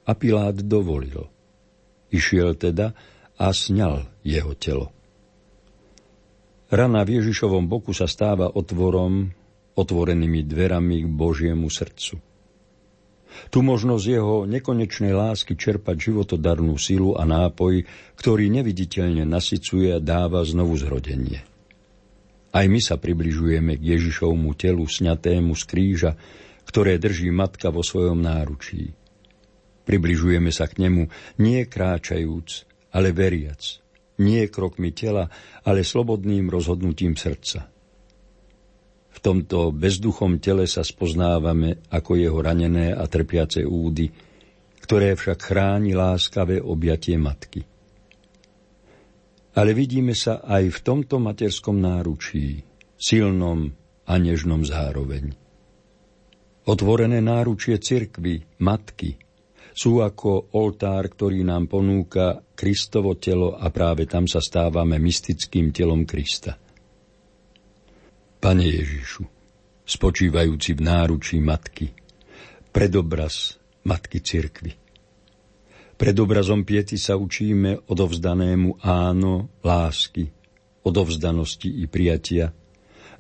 A 0.08 0.16
Pilát 0.16 0.56
dovolil. 0.56 1.28
Išiel 2.08 2.56
teda 2.56 2.96
a 3.36 3.48
sňal 3.52 4.08
jeho 4.24 4.56
telo. 4.56 4.88
Rana 6.72 7.04
v 7.04 7.20
Ježišovom 7.20 7.68
boku 7.68 7.92
sa 7.92 8.08
stáva 8.08 8.48
otvorom, 8.48 9.36
otvorenými 9.76 10.44
dverami 10.44 11.06
k 11.06 11.08
Božiemu 11.08 11.72
srdcu. 11.72 12.20
Tu 13.48 13.60
možnosť 13.64 14.06
jeho 14.06 14.44
nekonečnej 14.44 15.16
lásky 15.16 15.56
čerpať 15.56 16.12
životodarnú 16.12 16.76
silu 16.76 17.16
a 17.16 17.24
nápoj, 17.24 17.88
ktorý 18.20 18.52
neviditeľne 18.52 19.24
nasycuje 19.24 19.96
a 19.96 20.04
dáva 20.04 20.44
znovu 20.44 20.76
zrodenie. 20.76 21.40
Aj 22.52 22.68
my 22.68 22.84
sa 22.84 23.00
približujeme 23.00 23.80
k 23.80 23.96
Ježišovmu 23.96 24.52
telu 24.60 24.84
sňatému 24.84 25.56
z 25.56 25.64
kríža, 25.64 26.12
ktoré 26.68 27.00
drží 27.00 27.32
matka 27.32 27.72
vo 27.72 27.80
svojom 27.80 28.20
náručí. 28.20 28.92
Približujeme 29.88 30.52
sa 30.52 30.68
k 30.68 30.84
nemu 30.84 31.08
nie 31.40 31.64
kráčajúc, 31.64 32.68
ale 32.92 33.16
veriac, 33.16 33.80
nie 34.20 34.46
krokmi 34.52 34.92
tela, 34.92 35.32
ale 35.64 35.88
slobodným 35.88 36.52
rozhodnutím 36.52 37.16
srdca. 37.16 37.72
V 39.12 39.20
tomto 39.20 39.76
bezduchom 39.76 40.40
tele 40.40 40.66
sa 40.66 40.82
spoznávame 40.82 41.84
ako 41.92 42.16
jeho 42.16 42.40
ranené 42.40 42.96
a 42.96 43.06
trpiace 43.06 43.68
údy, 43.68 44.08
ktoré 44.82 45.14
však 45.14 45.40
chráni 45.40 45.94
láskavé 45.94 46.64
objatie 46.64 47.20
matky. 47.20 47.62
Ale 49.52 49.76
vidíme 49.76 50.16
sa 50.16 50.40
aj 50.42 50.64
v 50.72 50.80
tomto 50.80 51.20
materskom 51.20 51.76
náručí, 51.84 52.64
silnom 52.96 53.68
a 54.08 54.14
nežnom 54.16 54.64
zároveň. 54.64 55.36
Otvorené 56.62 57.20
náručie 57.20 57.76
cirkvy, 57.82 58.64
matky, 58.64 59.20
sú 59.72 60.04
ako 60.04 60.52
oltár, 60.56 61.08
ktorý 61.08 61.48
nám 61.48 61.72
ponúka 61.72 62.44
Kristovo 62.54 63.16
telo 63.16 63.56
a 63.56 63.72
práve 63.72 64.06
tam 64.06 64.28
sa 64.28 64.44
stávame 64.44 65.00
mystickým 65.00 65.72
telom 65.72 66.04
Krista. 66.04 66.60
Pane 68.42 68.66
Ježišu, 68.66 69.22
spočívajúci 69.86 70.74
v 70.74 70.82
náručí 70.82 71.38
matky, 71.38 71.94
predobraz 72.74 73.62
matky 73.86 74.18
cirkvy. 74.18 74.74
Pred 75.94 76.16
obrazom 76.18 76.66
piety 76.66 76.98
sa 76.98 77.22
učíme 77.22 77.86
odovzdanému 77.86 78.82
áno, 78.82 79.46
lásky, 79.62 80.34
odovzdanosti 80.82 81.70
i 81.70 81.86
prijatia, 81.86 82.50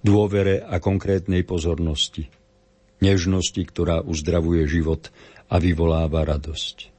dôvere 0.01 0.65
a 0.65 0.81
konkrétnej 0.81 1.45
pozornosti, 1.45 2.25
nežnosti, 3.05 3.61
ktorá 3.61 4.01
uzdravuje 4.01 4.65
život 4.65 5.13
a 5.53 5.61
vyvoláva 5.61 6.25
radosť. 6.25 6.89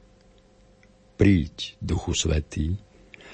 Príď, 1.19 1.75
Duchu 1.83 2.15
Svetý, 2.15 2.79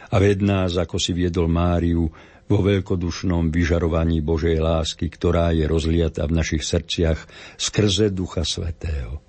a 0.09 0.17
ved 0.17 0.41
nás, 0.41 0.81
ako 0.81 0.97
si 0.97 1.13
viedol 1.13 1.53
Máriu 1.53 2.09
vo 2.49 2.59
veľkodušnom 2.65 3.53
vyžarovaní 3.53 4.25
Božej 4.25 4.57
lásky, 4.57 5.13
ktorá 5.13 5.53
je 5.53 5.69
rozliata 5.69 6.25
v 6.25 6.37
našich 6.41 6.65
srdciach 6.65 7.29
skrze 7.61 8.09
Ducha 8.09 8.43
Svetého. 8.43 9.21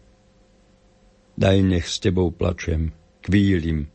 Daj 1.35 1.57
nech 1.63 1.87
s 1.87 1.99
Tebou 2.03 2.31
plačem, 2.31 2.95
kvílim 3.23 3.91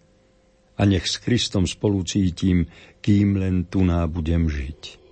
a 0.76 0.82
nech 0.84 1.08
s 1.08 1.20
Kristom 1.20 1.64
spolu 1.64 2.04
cítim, 2.04 2.68
kým 3.00 3.36
len 3.40 3.68
tu 3.68 3.84
budem 3.84 4.48
žiť. 4.48 5.03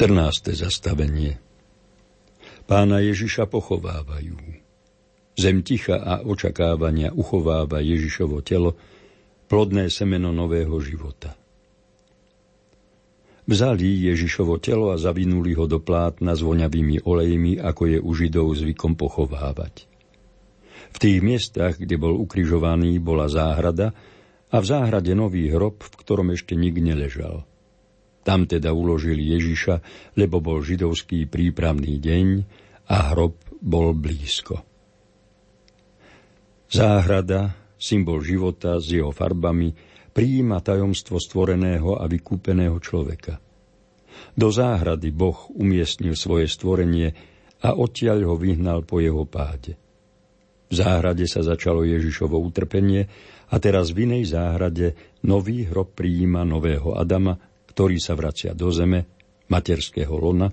14. 0.00 0.56
zastavenie 0.56 1.36
Pána 2.64 3.04
Ježiša 3.04 3.44
pochovávajú. 3.44 4.32
Zem 5.36 5.60
ticha 5.60 6.00
a 6.00 6.24
očakávania 6.24 7.12
uchováva 7.12 7.84
Ježišovo 7.84 8.40
telo, 8.40 8.80
plodné 9.44 9.92
semeno 9.92 10.32
nového 10.32 10.72
života. 10.80 11.36
Vzali 13.44 14.08
Ježišovo 14.08 14.56
telo 14.56 14.88
a 14.88 14.96
zavinuli 14.96 15.52
ho 15.52 15.68
do 15.68 15.84
plátna 15.84 16.32
s 16.32 16.40
voňavými 16.40 17.04
olejmi, 17.04 17.60
ako 17.60 17.82
je 17.92 17.98
u 18.00 18.10
Židov 18.16 18.56
zvykom 18.56 18.96
pochovávať. 18.96 19.84
V 20.88 20.96
tých 20.96 21.20
miestach, 21.20 21.76
kde 21.76 22.00
bol 22.00 22.16
ukrižovaný, 22.16 22.96
bola 23.04 23.28
záhrada 23.28 23.92
a 24.48 24.56
v 24.56 24.64
záhrade 24.64 25.12
nový 25.12 25.52
hrob, 25.52 25.84
v 25.84 25.92
ktorom 25.92 26.32
ešte 26.32 26.56
nik 26.56 26.80
neležal– 26.80 27.44
tam 28.20 28.44
teda 28.44 28.70
uložili 28.72 29.32
Ježiša, 29.36 29.80
lebo 30.16 30.44
bol 30.44 30.60
židovský 30.60 31.24
prípravný 31.26 31.96
deň 31.96 32.26
a 32.90 33.14
hrob 33.14 33.40
bol 33.60 33.96
blízko. 33.96 34.60
Záhrada, 36.70 37.56
symbol 37.80 38.22
života 38.22 38.78
s 38.78 38.92
jeho 38.94 39.10
farbami, 39.10 39.74
prijíma 40.10 40.62
tajomstvo 40.62 41.18
stvoreného 41.18 41.98
a 41.98 42.06
vykúpeného 42.06 42.78
človeka. 42.78 43.42
Do 44.36 44.52
záhrady 44.52 45.10
Boh 45.10 45.48
umiestnil 45.54 46.14
svoje 46.14 46.46
stvorenie 46.46 47.14
a 47.64 47.74
odtiaľ 47.74 48.30
ho 48.30 48.36
vyhnal 48.36 48.84
po 48.84 49.00
jeho 49.00 49.24
páde. 49.26 49.80
V 50.70 50.74
záhrade 50.78 51.26
sa 51.26 51.42
začalo 51.42 51.82
Ježišovo 51.82 52.38
utrpenie 52.38 53.10
a 53.50 53.58
teraz 53.58 53.90
v 53.90 54.06
inej 54.06 54.30
záhrade 54.30 54.94
nový 55.26 55.66
hrob 55.66 55.98
prijíma 55.98 56.46
nového 56.46 56.94
Adama, 56.94 57.34
ktorý 57.80 57.96
sa 57.96 58.12
vracia 58.12 58.52
do 58.52 58.68
zeme, 58.68 59.08
materského 59.48 60.12
lona, 60.12 60.52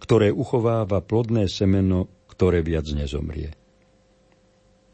ktoré 0.00 0.32
uchováva 0.32 1.04
plodné 1.04 1.44
semeno, 1.44 2.24
ktoré 2.32 2.64
viac 2.64 2.88
nezomrie. 2.96 3.52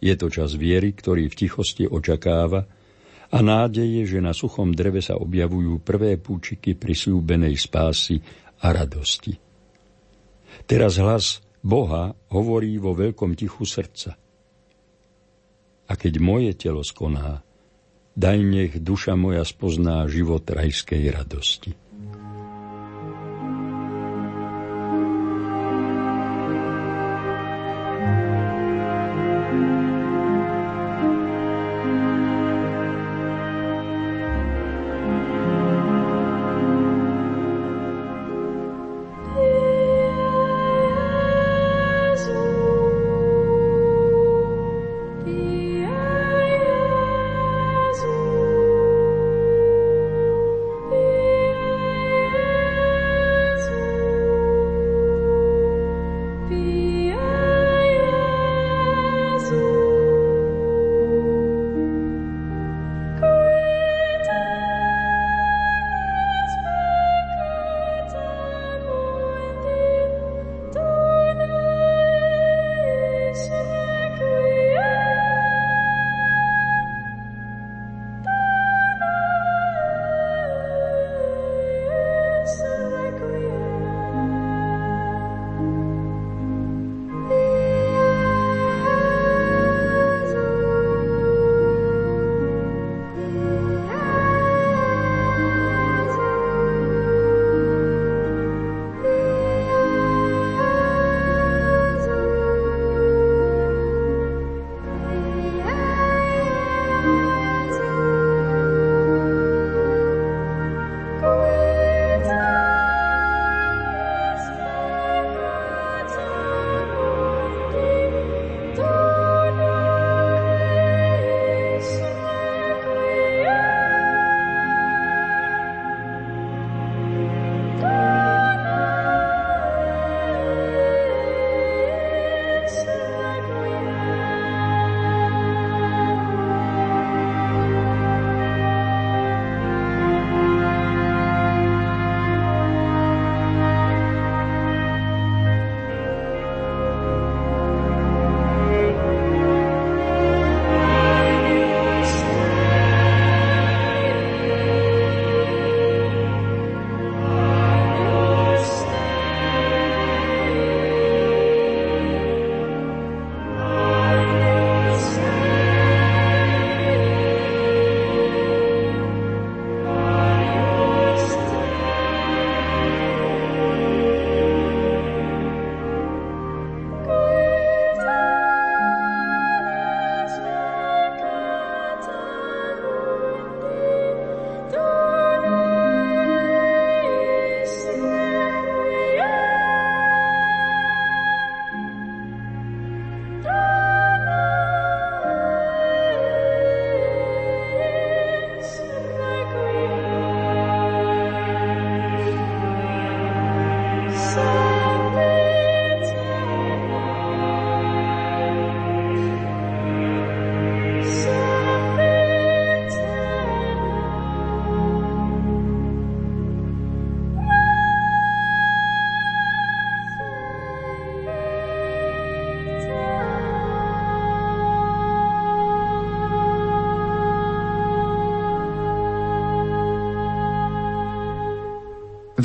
Je 0.03 0.11
to 0.19 0.27
čas 0.27 0.59
viery, 0.59 0.91
ktorý 0.91 1.31
v 1.31 1.39
tichosti 1.39 1.87
očakáva 1.87 2.67
a 3.31 3.39
nádeje, 3.39 4.11
že 4.11 4.19
na 4.19 4.35
suchom 4.35 4.75
dreve 4.75 4.99
sa 4.99 5.23
objavujú 5.23 5.79
prvé 5.87 6.19
púčiky 6.19 6.75
prisľúbenej 6.75 7.55
spásy 7.55 8.19
a 8.59 8.75
radosti. 8.75 9.39
Teraz 10.67 10.99
hlas 10.99 11.39
Boha 11.63 12.11
hovorí 12.35 12.75
vo 12.83 12.91
veľkom 12.91 13.39
tichu 13.39 13.63
srdca. 13.63 14.19
A 15.87 15.93
keď 15.95 16.19
moje 16.19 16.59
telo 16.59 16.83
skoná, 16.83 17.39
daj 18.19 18.39
nech 18.43 18.73
duša 18.83 19.15
moja 19.15 19.47
spozná 19.47 20.03
život 20.11 20.43
rajskej 20.51 21.15
radosti. 21.15 21.71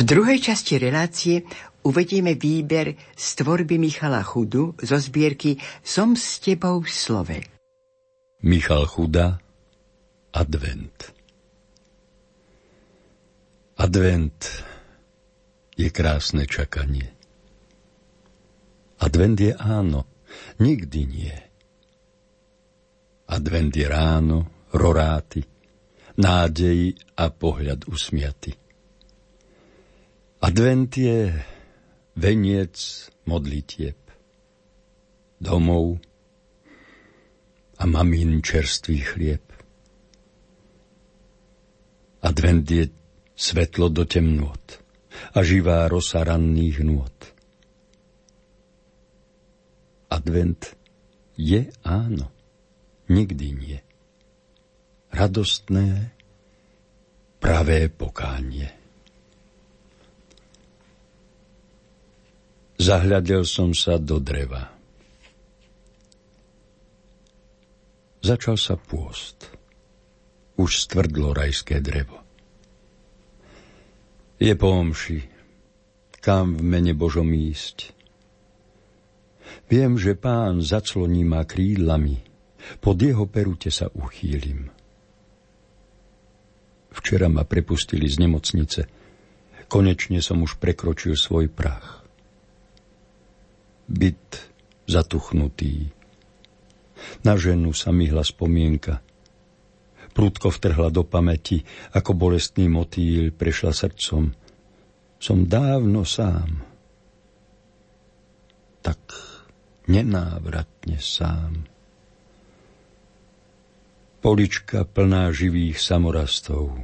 V 0.03 0.11
druhej 0.11 0.43
časti 0.43 0.75
relácie 0.75 1.47
uvedieme 1.87 2.35
výber 2.35 2.91
z 3.15 3.27
tvorby 3.39 3.79
Michala 3.79 4.19
Chudu 4.19 4.75
zo 4.75 4.99
zbierky 4.99 5.55
Som 5.79 6.19
s 6.19 6.43
tebou 6.43 6.83
v 6.83 6.91
slove. 6.91 7.39
Michal 8.43 8.83
Chuda 8.83 9.39
Advent 10.35 11.15
Advent 13.79 14.39
je 15.79 15.87
krásne 15.87 16.51
čakanie. 16.51 17.07
Advent 18.99 19.39
je 19.39 19.55
áno, 19.55 20.03
nikdy 20.59 20.99
nie. 21.07 21.35
Advent 23.31 23.71
je 23.71 23.87
ráno, 23.87 24.67
roráty, 24.75 25.47
nádej 26.19 26.91
a 27.15 27.31
pohľad 27.31 27.87
usmiaty. 27.87 28.62
Advent 30.43 30.91
je 30.91 31.31
veniec 32.19 32.75
modlitieb, 33.23 33.95
domov 35.39 36.03
a 37.79 37.87
mamín 37.87 38.43
čerstvý 38.43 38.99
chlieb. 39.07 39.45
Advent 42.27 42.67
je 42.67 42.91
svetlo 43.31 43.87
do 43.87 44.03
temnôt 44.03 44.59
a 45.31 45.39
živá 45.47 45.87
rosa 45.87 46.27
ranných 46.27 46.83
nôd. 46.83 47.17
Advent 50.11 50.75
je 51.39 51.71
áno, 51.87 52.27
nikdy 53.07 53.47
nie. 53.55 53.79
Radostné, 55.07 56.11
pravé 57.39 57.87
pokánie. 57.87 58.82
Zahľadel 62.77 63.45
som 63.45 63.71
sa 63.71 64.01
do 64.01 64.17
dreva. 64.17 64.73
Začal 68.23 68.55
sa 68.55 68.79
pôst. 68.79 69.51
Už 70.55 70.85
stvrdlo 70.85 71.35
rajské 71.35 71.83
drevo. 71.83 72.23
Je 74.39 74.53
po 74.55 74.69
omši, 74.71 75.23
kam 76.23 76.55
v 76.55 76.63
mene 76.63 76.93
Božom 76.95 77.27
ísť. 77.31 77.91
Viem, 79.67 79.99
že 79.99 80.15
pán 80.15 80.63
zacloní 80.63 81.27
ma 81.27 81.43
krídlami, 81.43 82.21
pod 82.79 82.95
jeho 83.01 83.27
perute 83.27 83.67
sa 83.71 83.91
uchýlim. 83.91 84.71
Včera 86.93 87.27
ma 87.27 87.43
prepustili 87.43 88.05
z 88.07 88.23
nemocnice. 88.23 88.81
Konečne 89.67 90.21
som 90.21 90.45
už 90.45 90.61
prekročil 90.61 91.17
svoj 91.17 91.49
prach. 91.49 92.02
Byt 93.93 94.49
zatuchnutý. 94.89 95.93
Na 97.21 97.37
ženu 97.37 97.77
sa 97.77 97.93
myhla 97.93 98.25
spomienka. 98.25 99.05
Prudko 100.13 100.49
vtrhla 100.49 100.89
do 100.93 101.05
pamäti, 101.05 101.65
ako 101.93 102.17
bolestný 102.17 102.69
motýl 102.69 103.33
prešla 103.33 103.73
srdcom. 103.73 104.33
Som 105.21 105.45
dávno 105.45 106.05
sám. 106.05 106.61
Tak 108.81 109.01
nenávratne 109.89 110.97
sám. 110.97 111.65
Polička 114.23 114.87
plná 114.87 115.35
živých 115.35 115.77
samorastov. 115.77 116.81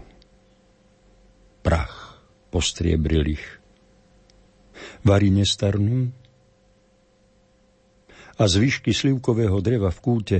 Prach 1.64 2.22
postriebrilých. 2.50 3.62
Vary 5.06 5.30
nestarnú? 5.32 6.12
A 8.40 8.48
z 8.48 8.54
výšky 8.56 8.96
slivkového 8.96 9.60
dreva 9.60 9.92
v 9.92 10.00
kúte 10.00 10.38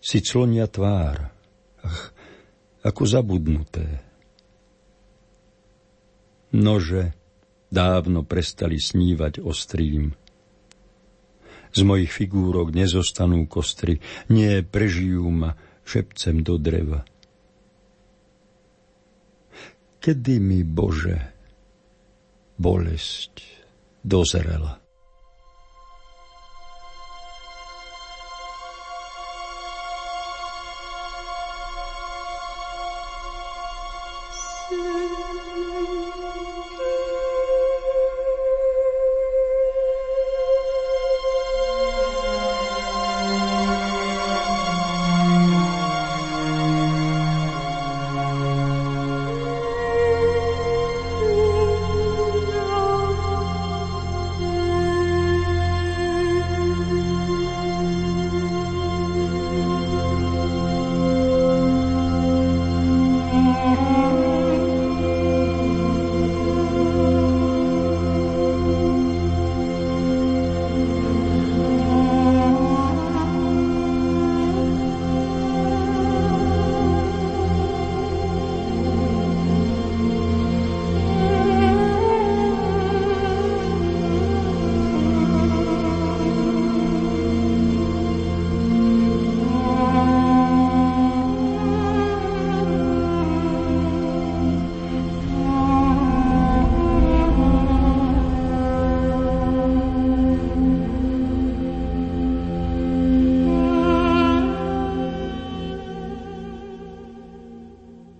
si 0.00 0.24
clonia 0.24 0.64
tvár. 0.66 1.28
Ach, 1.84 2.02
ako 2.82 3.02
zabudnuté. 3.04 4.02
Nože 6.56 7.12
dávno 7.68 8.24
prestali 8.24 8.76
snívať 8.80 9.40
ostrým 9.40 10.12
z 11.72 11.80
mojich 11.88 12.12
figúrok 12.12 12.68
nezostanú 12.76 13.48
kostry, 13.48 13.96
nie 14.28 14.60
prežijú 14.60 15.24
ma 15.32 15.56
šepcem 15.88 16.44
do 16.44 16.60
dreva. 16.60 17.00
Kedy 20.02 20.36
mi, 20.36 20.60
Bože, 20.66 21.16
bolesť 22.60 23.40
dozrela? 24.04 24.81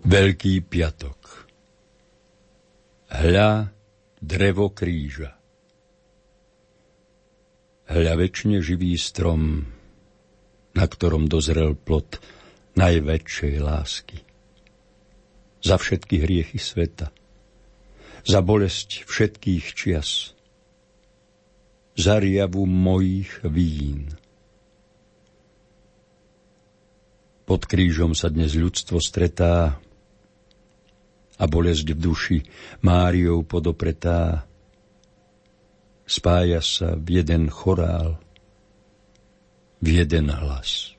Veľký 0.03 0.67
piatok. 0.67 1.47
Hľa 3.07 3.71
drevo 4.19 4.75
kríža. 4.75 5.39
Hľa 7.87 8.15
väčšine 8.19 8.59
živý 8.59 8.99
strom, 8.99 9.63
na 10.75 10.85
ktorom 10.91 11.31
dozrel 11.31 11.79
plot 11.79 12.19
najväčšej 12.75 13.55
lásky. 13.63 14.19
Za 15.63 15.79
všetky 15.79 16.19
hriechy 16.19 16.59
sveta, 16.59 17.15
za 18.27 18.43
bolesť 18.43 19.07
všetkých 19.07 19.65
čias, 19.71 20.35
za 21.95 22.19
riavu 22.19 22.67
mojich 22.67 23.39
vín. 23.47 24.19
Pod 27.47 27.71
krížom 27.71 28.19
sa 28.19 28.27
dnes 28.35 28.59
ľudstvo 28.59 28.99
stretá 28.99 29.79
a 31.43 31.45
bolesť 31.51 31.99
v 31.99 31.99
duši 31.99 32.39
Máriou 32.87 33.43
podopretá. 33.43 34.47
Spája 36.07 36.63
sa 36.63 36.95
v 36.95 37.19
jeden 37.19 37.51
chorál, 37.51 38.23
v 39.83 39.89
jeden 39.91 40.31
hlas. 40.31 40.95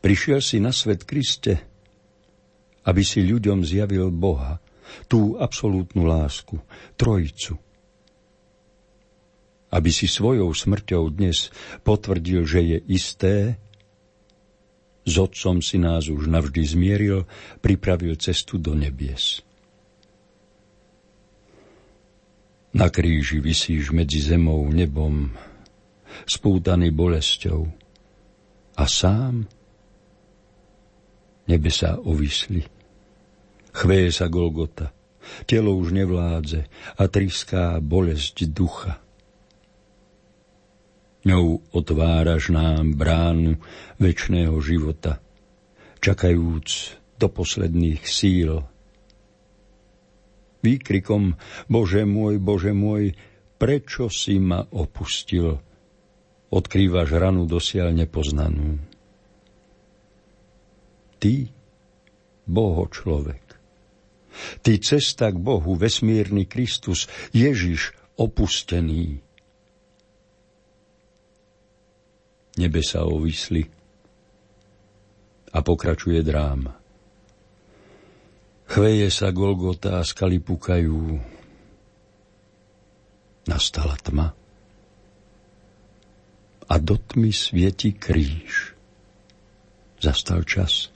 Prišiel 0.00 0.40
si 0.42 0.58
na 0.58 0.74
svet 0.74 1.06
Kriste, 1.06 1.60
aby 2.88 3.04
si 3.04 3.20
ľuďom 3.22 3.62
zjavil 3.62 4.10
Boha, 4.10 4.58
tú 5.06 5.38
absolútnu 5.38 6.02
lásku, 6.02 6.58
trojicu. 6.98 7.54
Aby 9.70 9.94
si 9.94 10.10
svojou 10.10 10.50
smrťou 10.50 11.14
dnes 11.14 11.52
potvrdil, 11.86 12.42
že 12.42 12.60
je 12.64 12.78
isté, 12.90 13.60
s 15.04 15.14
Otcom 15.16 15.64
si 15.64 15.80
nás 15.80 16.06
už 16.06 16.28
navždy 16.28 16.62
zmieril, 16.64 17.24
pripravil 17.64 18.16
cestu 18.20 18.60
do 18.60 18.76
nebies. 18.76 19.40
Na 22.70 22.86
kríži 22.86 23.42
vysíš 23.42 23.90
medzi 23.90 24.22
zemou 24.22 24.62
nebom, 24.70 25.34
spútaný 26.28 26.94
bolesťou. 26.94 27.66
A 28.78 28.84
sám 28.86 29.50
nebesa 31.50 31.98
ovisli. 31.98 32.62
Chveje 33.74 34.14
sa 34.14 34.30
Golgota, 34.30 34.94
telo 35.50 35.74
už 35.74 35.90
nevládze 35.90 36.70
a 36.94 37.02
triská 37.10 37.82
bolesť 37.82 38.46
ducha. 38.46 39.02
Ňou 41.20 41.60
otváraš 41.76 42.48
nám 42.48 42.96
bránu 42.96 43.60
väčšného 44.00 44.56
života, 44.64 45.20
čakajúc 46.00 46.96
do 47.20 47.28
posledných 47.28 48.00
síl. 48.08 48.64
Výkrikom 50.64 51.36
Bože 51.68 52.08
môj, 52.08 52.40
Bože 52.40 52.72
môj, 52.72 53.12
prečo 53.60 54.08
si 54.08 54.40
ma 54.40 54.64
opustil? 54.72 55.60
Odkrývaš 56.48 57.08
ranu 57.12 57.44
dosiaľ 57.44 57.92
nepoznanú. 57.92 58.80
Ty, 61.20 61.52
Boho 62.48 62.88
človek. 62.88 63.44
Ty 64.64 64.72
cesta 64.80 65.28
k 65.28 65.36
Bohu, 65.36 65.76
vesmírny 65.76 66.48
Kristus, 66.48 67.12
Ježiš 67.36 67.92
opustený 68.16 69.20
nebesa 72.58 73.06
ovisli 73.06 73.62
a 75.50 75.58
pokračuje 75.60 76.22
dráma. 76.22 76.74
Chveje 78.70 79.10
sa 79.10 79.34
Golgota 79.34 79.98
a 79.98 80.06
skaly 80.06 80.38
pukajú, 80.38 81.18
Nastala 83.50 83.98
tma 83.98 84.30
a 86.70 86.74
do 86.78 86.94
tmy 86.94 87.34
svieti 87.34 87.98
kríž. 87.98 88.78
Zastal 89.98 90.46
čas. 90.46 90.94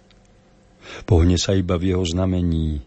Pohne 1.03 1.35
sa 1.35 1.59
iba 1.59 1.75
v 1.75 1.93
jeho 1.93 2.07
znamení 2.07 2.79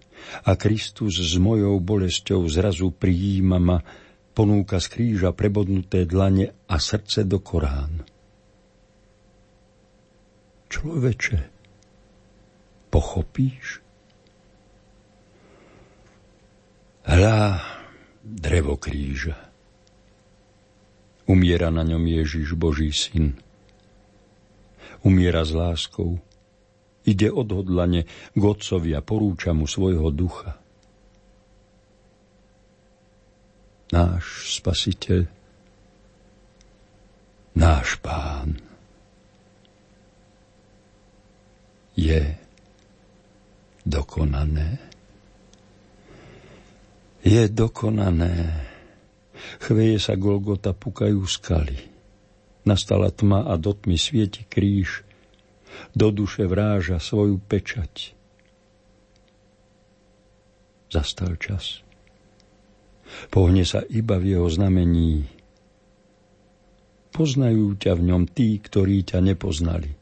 a 0.47 0.55
Kristus 0.55 1.19
s 1.19 1.35
mojou 1.35 1.83
bolesťou 1.83 2.47
zrazu 2.47 2.95
prijíma 2.95 3.59
ma, 3.59 3.83
ponúka 4.31 4.79
z 4.79 4.87
kríža 4.87 5.35
prebodnuté 5.35 6.07
dlane 6.07 6.55
a 6.71 6.75
srdce 6.79 7.27
do 7.27 7.43
Korán. 7.43 8.16
Človeče, 10.67 11.39
pochopíš? 12.91 13.79
Hľa 17.07 17.63
drevo 18.19 18.75
kríža. 18.75 19.39
Umiera 21.27 21.71
na 21.71 21.87
ňom 21.87 22.03
Ježiš, 22.03 22.55
Boží 22.59 22.91
syn. 22.91 23.39
Umiera 25.07 25.47
s 25.47 25.55
láskou. 25.55 26.19
Ide 27.07 27.31
odhodlane 27.31 28.03
k 28.35 28.41
Otcovi 28.43 28.91
a 28.91 28.99
porúča 28.99 29.55
mu 29.55 29.63
svojho 29.63 30.11
ducha. 30.11 30.59
Náš 33.87 34.59
spasiteľ, 34.59 35.31
náš 37.55 37.95
pán 38.03 38.66
je 41.97 42.21
dokonané. 43.81 44.77
Je 47.25 47.49
dokonané. 47.49 48.63
Chveje 49.57 49.97
sa 49.97 50.13
Golgota, 50.13 50.77
pukajú 50.77 51.25
skaly. 51.25 51.81
Nastala 52.63 53.09
tma 53.09 53.49
a 53.49 53.57
do 53.57 53.73
tmy 53.73 53.97
svieti 53.97 54.45
kríž. 54.45 55.01
Do 55.97 56.13
duše 56.13 56.45
vráža 56.45 57.01
svoju 57.01 57.41
pečať. 57.41 58.13
Zastal 60.87 61.35
čas. 61.41 61.81
Pohne 63.27 63.65
sa 63.65 63.83
iba 63.89 64.15
v 64.21 64.37
jeho 64.37 64.47
znamení. 64.47 65.27
Poznajú 67.11 67.75
ťa 67.81 67.97
v 67.97 68.01
ňom 68.13 68.23
tí, 68.29 68.61
ktorí 68.61 69.03
ťa 69.03 69.19
nepoznali. 69.25 69.96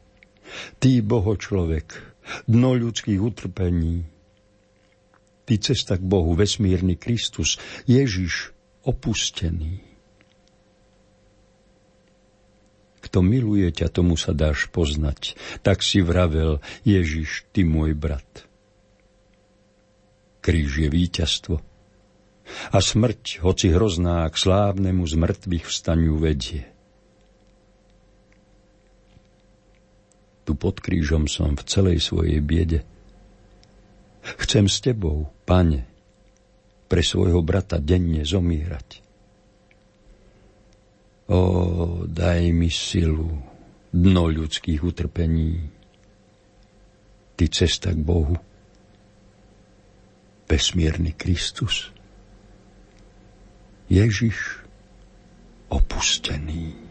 Ty, 0.78 1.00
Boho 1.02 1.34
človek, 1.34 2.16
dno 2.46 2.74
ľudských 2.74 3.20
utrpení. 3.20 4.06
Ty 5.46 5.54
cesta 5.62 5.94
k 5.94 6.02
Bohu, 6.02 6.34
vesmírny 6.34 6.98
Kristus, 6.98 7.58
Ježiš, 7.86 8.50
opustený. 8.82 9.86
Kto 13.06 13.22
miluje 13.22 13.70
ťa, 13.70 13.86
tomu 13.94 14.18
sa 14.18 14.34
dáš 14.34 14.66
poznať. 14.74 15.38
Tak 15.62 15.86
si 15.86 16.02
vravel, 16.02 16.58
Ježiš, 16.82 17.46
ty 17.54 17.62
môj 17.62 17.94
brat. 17.94 18.26
Kríž 20.42 20.82
je 20.82 20.88
víťazstvo. 20.90 21.62
A 22.74 22.78
smrť, 22.78 23.42
hoci 23.46 23.70
hrozná, 23.70 24.26
k 24.30 24.34
slávnemu 24.38 25.06
z 25.06 25.14
mŕtvych 25.18 25.66
vstaniu 25.70 26.18
vedie. 26.18 26.66
Tu 30.46 30.54
pod 30.54 30.78
krížom 30.78 31.26
som 31.26 31.58
v 31.58 31.62
celej 31.66 31.98
svojej 32.06 32.38
biede. 32.38 32.86
Chcem 34.22 34.70
s 34.70 34.78
tebou, 34.78 35.26
pane, 35.42 35.82
pre 36.86 37.02
svojho 37.02 37.42
brata 37.42 37.82
denne 37.82 38.22
zomírať. 38.22 39.02
O, 41.26 41.40
daj 42.06 42.54
mi 42.54 42.70
silu, 42.70 43.42
dno 43.90 44.24
ľudských 44.30 44.78
utrpení, 44.86 45.66
ty 47.34 47.44
cesta 47.50 47.90
k 47.90 47.98
Bohu, 47.98 48.38
besmierny 50.46 51.18
Kristus, 51.18 51.90
Ježiš 53.90 54.62
opustený. 55.66 56.85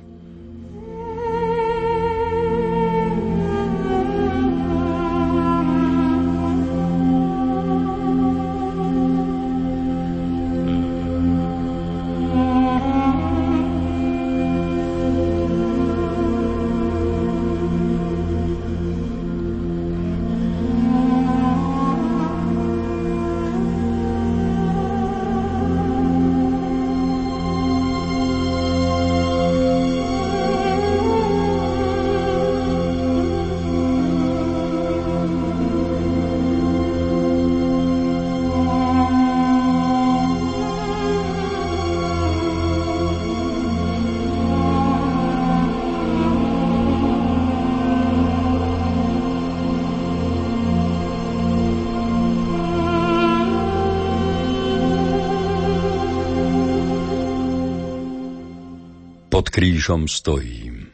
Krížom 59.86 60.10
stojím. 60.10 60.90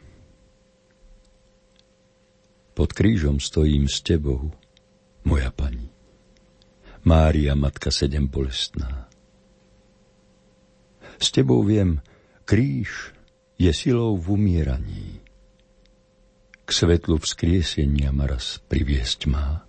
Pod 2.76 2.92
krížom 2.92 3.40
stojím 3.40 3.88
s 3.88 4.04
tebou, 4.04 4.52
moja 5.24 5.48
pani. 5.48 5.88
Mária, 7.00 7.56
Matka 7.56 7.88
sedem 7.88 8.28
bolestná. 8.28 9.08
S 11.16 11.32
tebou 11.32 11.64
viem, 11.64 12.04
kríž 12.44 13.16
je 13.56 13.72
silou 13.72 14.20
v 14.20 14.36
umieraní. 14.36 15.24
K 16.60 16.68
svetlu 16.68 17.16
vzkriesenia 17.16 18.12
ma 18.12 18.28
raz 18.28 18.60
priviesť 18.68 19.24
má. 19.24 19.64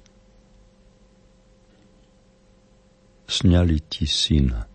Sňali 3.31 3.87
ti 3.87 4.03
syna, 4.03 4.67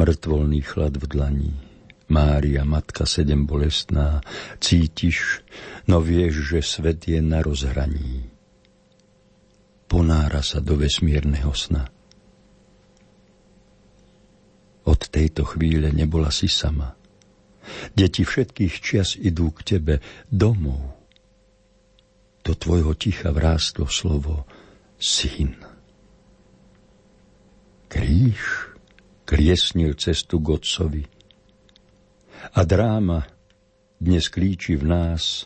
mŕtvolný 0.00 0.64
chlad 0.64 0.96
v 0.96 1.04
dlaní 1.04 1.69
Mária, 2.10 2.66
Matka 2.66 3.06
sedem 3.06 3.46
bolestná, 3.46 4.18
cítiš, 4.58 5.46
no 5.86 6.02
vieš, 6.02 6.50
že 6.50 6.58
svet 6.58 7.06
je 7.06 7.22
na 7.22 7.38
rozhraní. 7.38 8.26
Ponára 9.86 10.42
sa 10.42 10.58
do 10.58 10.74
vesmírneho 10.74 11.54
sna. 11.54 11.86
Od 14.90 15.00
tejto 15.06 15.46
chvíle 15.46 15.94
nebola 15.94 16.34
si 16.34 16.50
sama. 16.50 16.98
Deti 17.94 18.26
všetkých 18.26 18.74
čias 18.82 19.14
idú 19.14 19.54
k 19.54 19.78
tebe 19.78 19.94
domov. 20.26 20.98
Do 22.42 22.58
tvojho 22.58 22.98
ticha 22.98 23.30
vrástlo 23.30 23.86
slovo 23.86 24.50
syn. 24.98 25.54
Kríž 27.86 28.74
kriesnil 29.22 29.94
cestu 29.94 30.42
k 30.42 30.58
otcovi 30.58 31.19
a 32.40 32.60
dráma 32.64 33.28
dnes 34.00 34.32
klíči 34.32 34.80
v 34.80 34.88
nás 34.88 35.44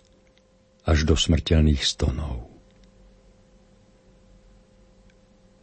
až 0.87 1.03
do 1.03 1.19
smrteľných 1.19 1.83
stonov. 1.83 2.47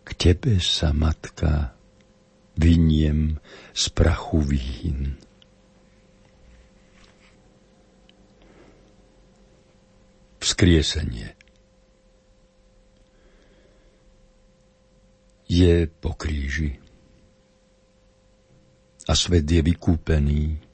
K 0.03 0.09
tebe 0.17 0.59
sa, 0.59 0.91
matka, 0.91 1.71
vyniem 2.59 3.39
z 3.71 3.83
prachu 3.95 4.43
vín. 4.43 5.15
Vzkriesenie 10.41 11.37
je 15.47 15.85
po 15.85 16.17
kríži 16.17 16.81
a 19.05 19.13
svet 19.13 19.45
je 19.45 19.61
vykúpený 19.61 20.70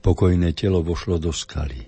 Pokojné 0.00 0.52
telo 0.56 0.84
vošlo 0.84 1.20
do 1.20 1.32
skaly. 1.34 1.86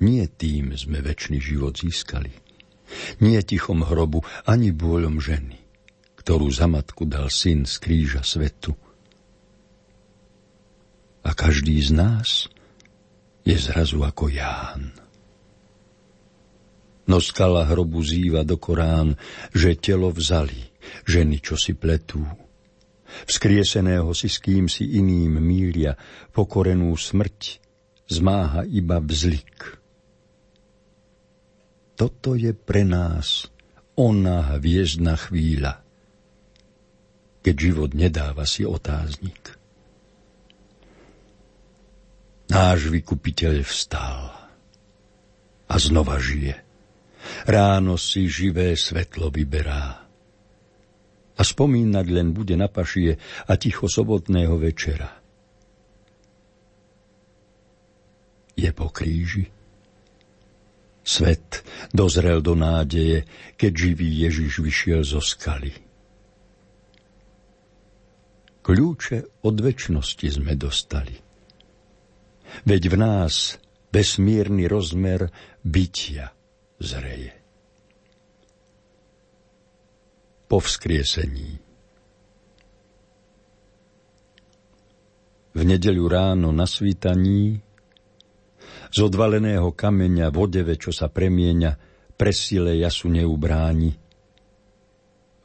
Nie 0.00 0.28
tým 0.28 0.76
sme 0.76 1.00
väčší 1.00 1.40
život 1.40 1.80
získali. 1.80 2.32
Nie 3.18 3.42
tichom 3.42 3.82
hrobu, 3.82 4.22
ani 4.46 4.70
bôľom 4.70 5.18
ženy, 5.18 5.58
ktorú 6.20 6.46
za 6.52 6.68
matku 6.70 7.08
dal 7.08 7.32
syn 7.32 7.64
z 7.64 7.80
kríža 7.80 8.22
svetu. 8.22 8.76
A 11.26 11.34
každý 11.34 11.80
z 11.82 11.90
nás 11.96 12.46
je 13.42 13.56
zrazu 13.58 14.04
ako 14.06 14.30
Ján. 14.30 14.94
No 17.06 17.22
skala 17.22 17.66
hrobu 17.66 18.02
zýva 18.02 18.42
do 18.42 18.58
Korán, 18.58 19.14
že 19.54 19.78
telo 19.78 20.10
vzali, 20.10 20.58
ženy, 21.06 21.38
čo 21.38 21.54
si 21.54 21.74
pletú. 21.74 22.22
Vzkrieseného 23.26 24.10
si 24.12 24.28
s 24.30 24.38
kým 24.42 24.66
si 24.70 24.98
iným 24.98 25.38
mília, 25.38 25.94
pokorenú 26.34 26.94
smrť 26.94 27.62
zmáha 28.06 28.62
iba 28.66 29.02
vzlik. 29.02 29.82
Toto 31.96 32.36
je 32.36 32.52
pre 32.52 32.84
nás 32.84 33.48
ona 33.96 34.60
hviezdna 34.60 35.16
chvíľa, 35.16 35.80
keď 37.40 37.54
život 37.56 37.90
nedáva 37.96 38.44
si 38.44 38.68
otáznik. 38.68 39.56
Náš 42.46 42.92
vykupiteľ 42.92 43.64
vstal 43.66 44.30
a 45.66 45.74
znova 45.82 46.20
žije. 46.22 46.54
Ráno 47.42 47.98
si 47.98 48.30
živé 48.30 48.78
svetlo 48.78 49.34
vyberá. 49.34 50.05
A 51.36 51.42
spomínať 51.44 52.06
len 52.08 52.32
bude 52.32 52.56
na 52.56 52.68
pašie 52.72 53.20
a 53.44 53.52
ticho 53.60 53.86
sobotného 53.86 54.56
večera. 54.56 55.20
Je 58.56 58.72
po 58.72 58.88
kríži 58.88 59.56
Svet 61.06 61.62
dozrel 61.94 62.42
do 62.42 62.58
nádeje, 62.58 63.22
keď 63.54 63.72
živý 63.78 64.26
Ježiš 64.26 64.58
vyšiel 64.58 65.06
zo 65.06 65.22
skaly. 65.22 65.70
Kľúče 68.66 69.46
od 69.46 69.56
väčšnosti 69.62 70.26
sme 70.26 70.58
dostali. 70.58 71.14
Veď 72.66 72.82
v 72.90 72.96
nás 72.98 73.54
besmírny 73.94 74.66
rozmer 74.66 75.30
bytia 75.62 76.34
zreje. 76.82 77.45
Po 80.46 80.62
vzkriesení 80.62 81.66
V 85.56 85.60
nedeľu 85.64 86.04
ráno 86.04 86.52
na 86.52 86.68
svítaní 86.68 87.64
z 88.92 88.98
odvaleného 89.00 89.72
kameňa 89.72 90.28
v 90.28 90.36
čo 90.76 90.92
sa 90.92 91.08
premieňa, 91.08 91.72
presile 92.16 92.76
jasu 92.76 93.08
neubráni. 93.08 93.96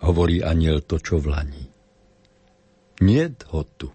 Hovorí 0.02 0.42
aniel 0.42 0.84
to, 0.84 0.98
čo 1.00 1.22
vlaní. 1.22 1.64
Niet 3.02 3.44
ho 3.54 3.62
tu. 3.64 3.90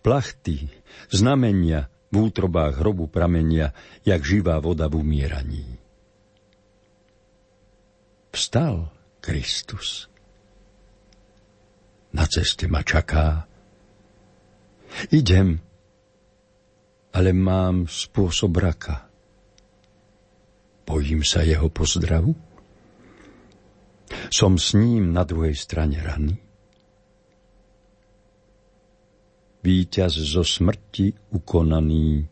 Plachty, 0.00 0.70
znamenia 1.12 1.92
v 2.08 2.30
útrobách 2.30 2.80
hrobu 2.80 3.10
pramenia, 3.10 3.74
jak 4.06 4.22
živá 4.24 4.56
voda 4.62 4.88
v 4.88 5.02
umieraní. 5.02 5.66
Vstal 8.32 8.93
Kristus. 9.24 10.04
Na 12.12 12.28
ceste 12.28 12.68
ma 12.68 12.84
čaká. 12.84 13.48
Idem, 15.08 15.56
ale 17.16 17.32
mám 17.32 17.88
spôsob 17.88 18.60
raka. 18.60 19.08
Bojím 20.84 21.24
sa 21.24 21.40
jeho 21.40 21.72
pozdravu? 21.72 22.36
Som 24.28 24.60
s 24.60 24.76
ním 24.76 25.16
na 25.16 25.24
druhej 25.24 25.56
strane 25.56 25.96
rany? 26.04 26.36
Výťaz 29.64 30.20
zo 30.20 30.44
smrti 30.44 31.32
ukonaný 31.32 32.28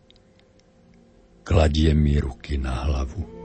kladie 1.41 1.97
mi 1.97 2.21
ruky 2.21 2.61
na 2.61 2.85
hlavu. 2.85 3.42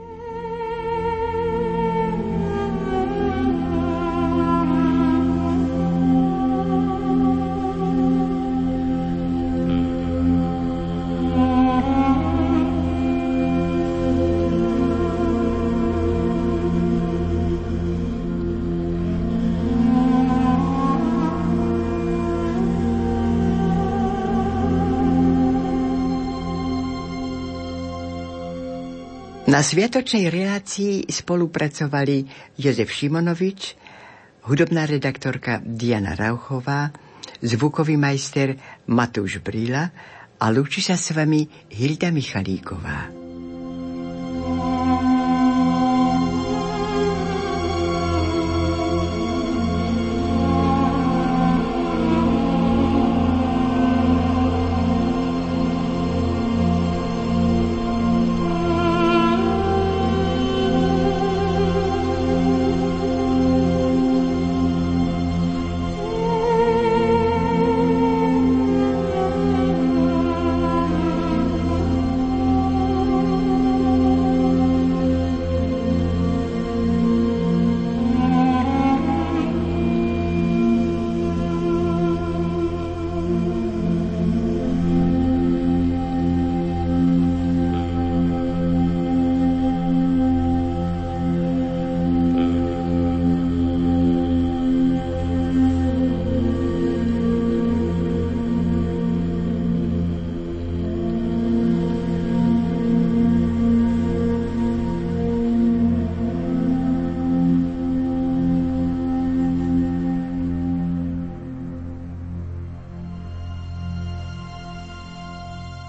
Na 29.58 29.66
sviatočnej 29.66 30.30
relácii 30.30 31.10
spolupracovali 31.10 32.22
Jozef 32.62 32.94
Šimonovič, 32.94 33.74
hudobná 34.46 34.86
redaktorka 34.86 35.58
Diana 35.58 36.14
Rauchová, 36.14 36.94
zvukový 37.42 37.98
majster 37.98 38.54
Matúš 38.86 39.42
Brila 39.42 39.90
a 40.38 40.46
lúči 40.54 40.78
sa 40.78 40.94
s 40.94 41.10
vami 41.10 41.50
Hilda 41.74 42.14
Michalíková. 42.14 43.27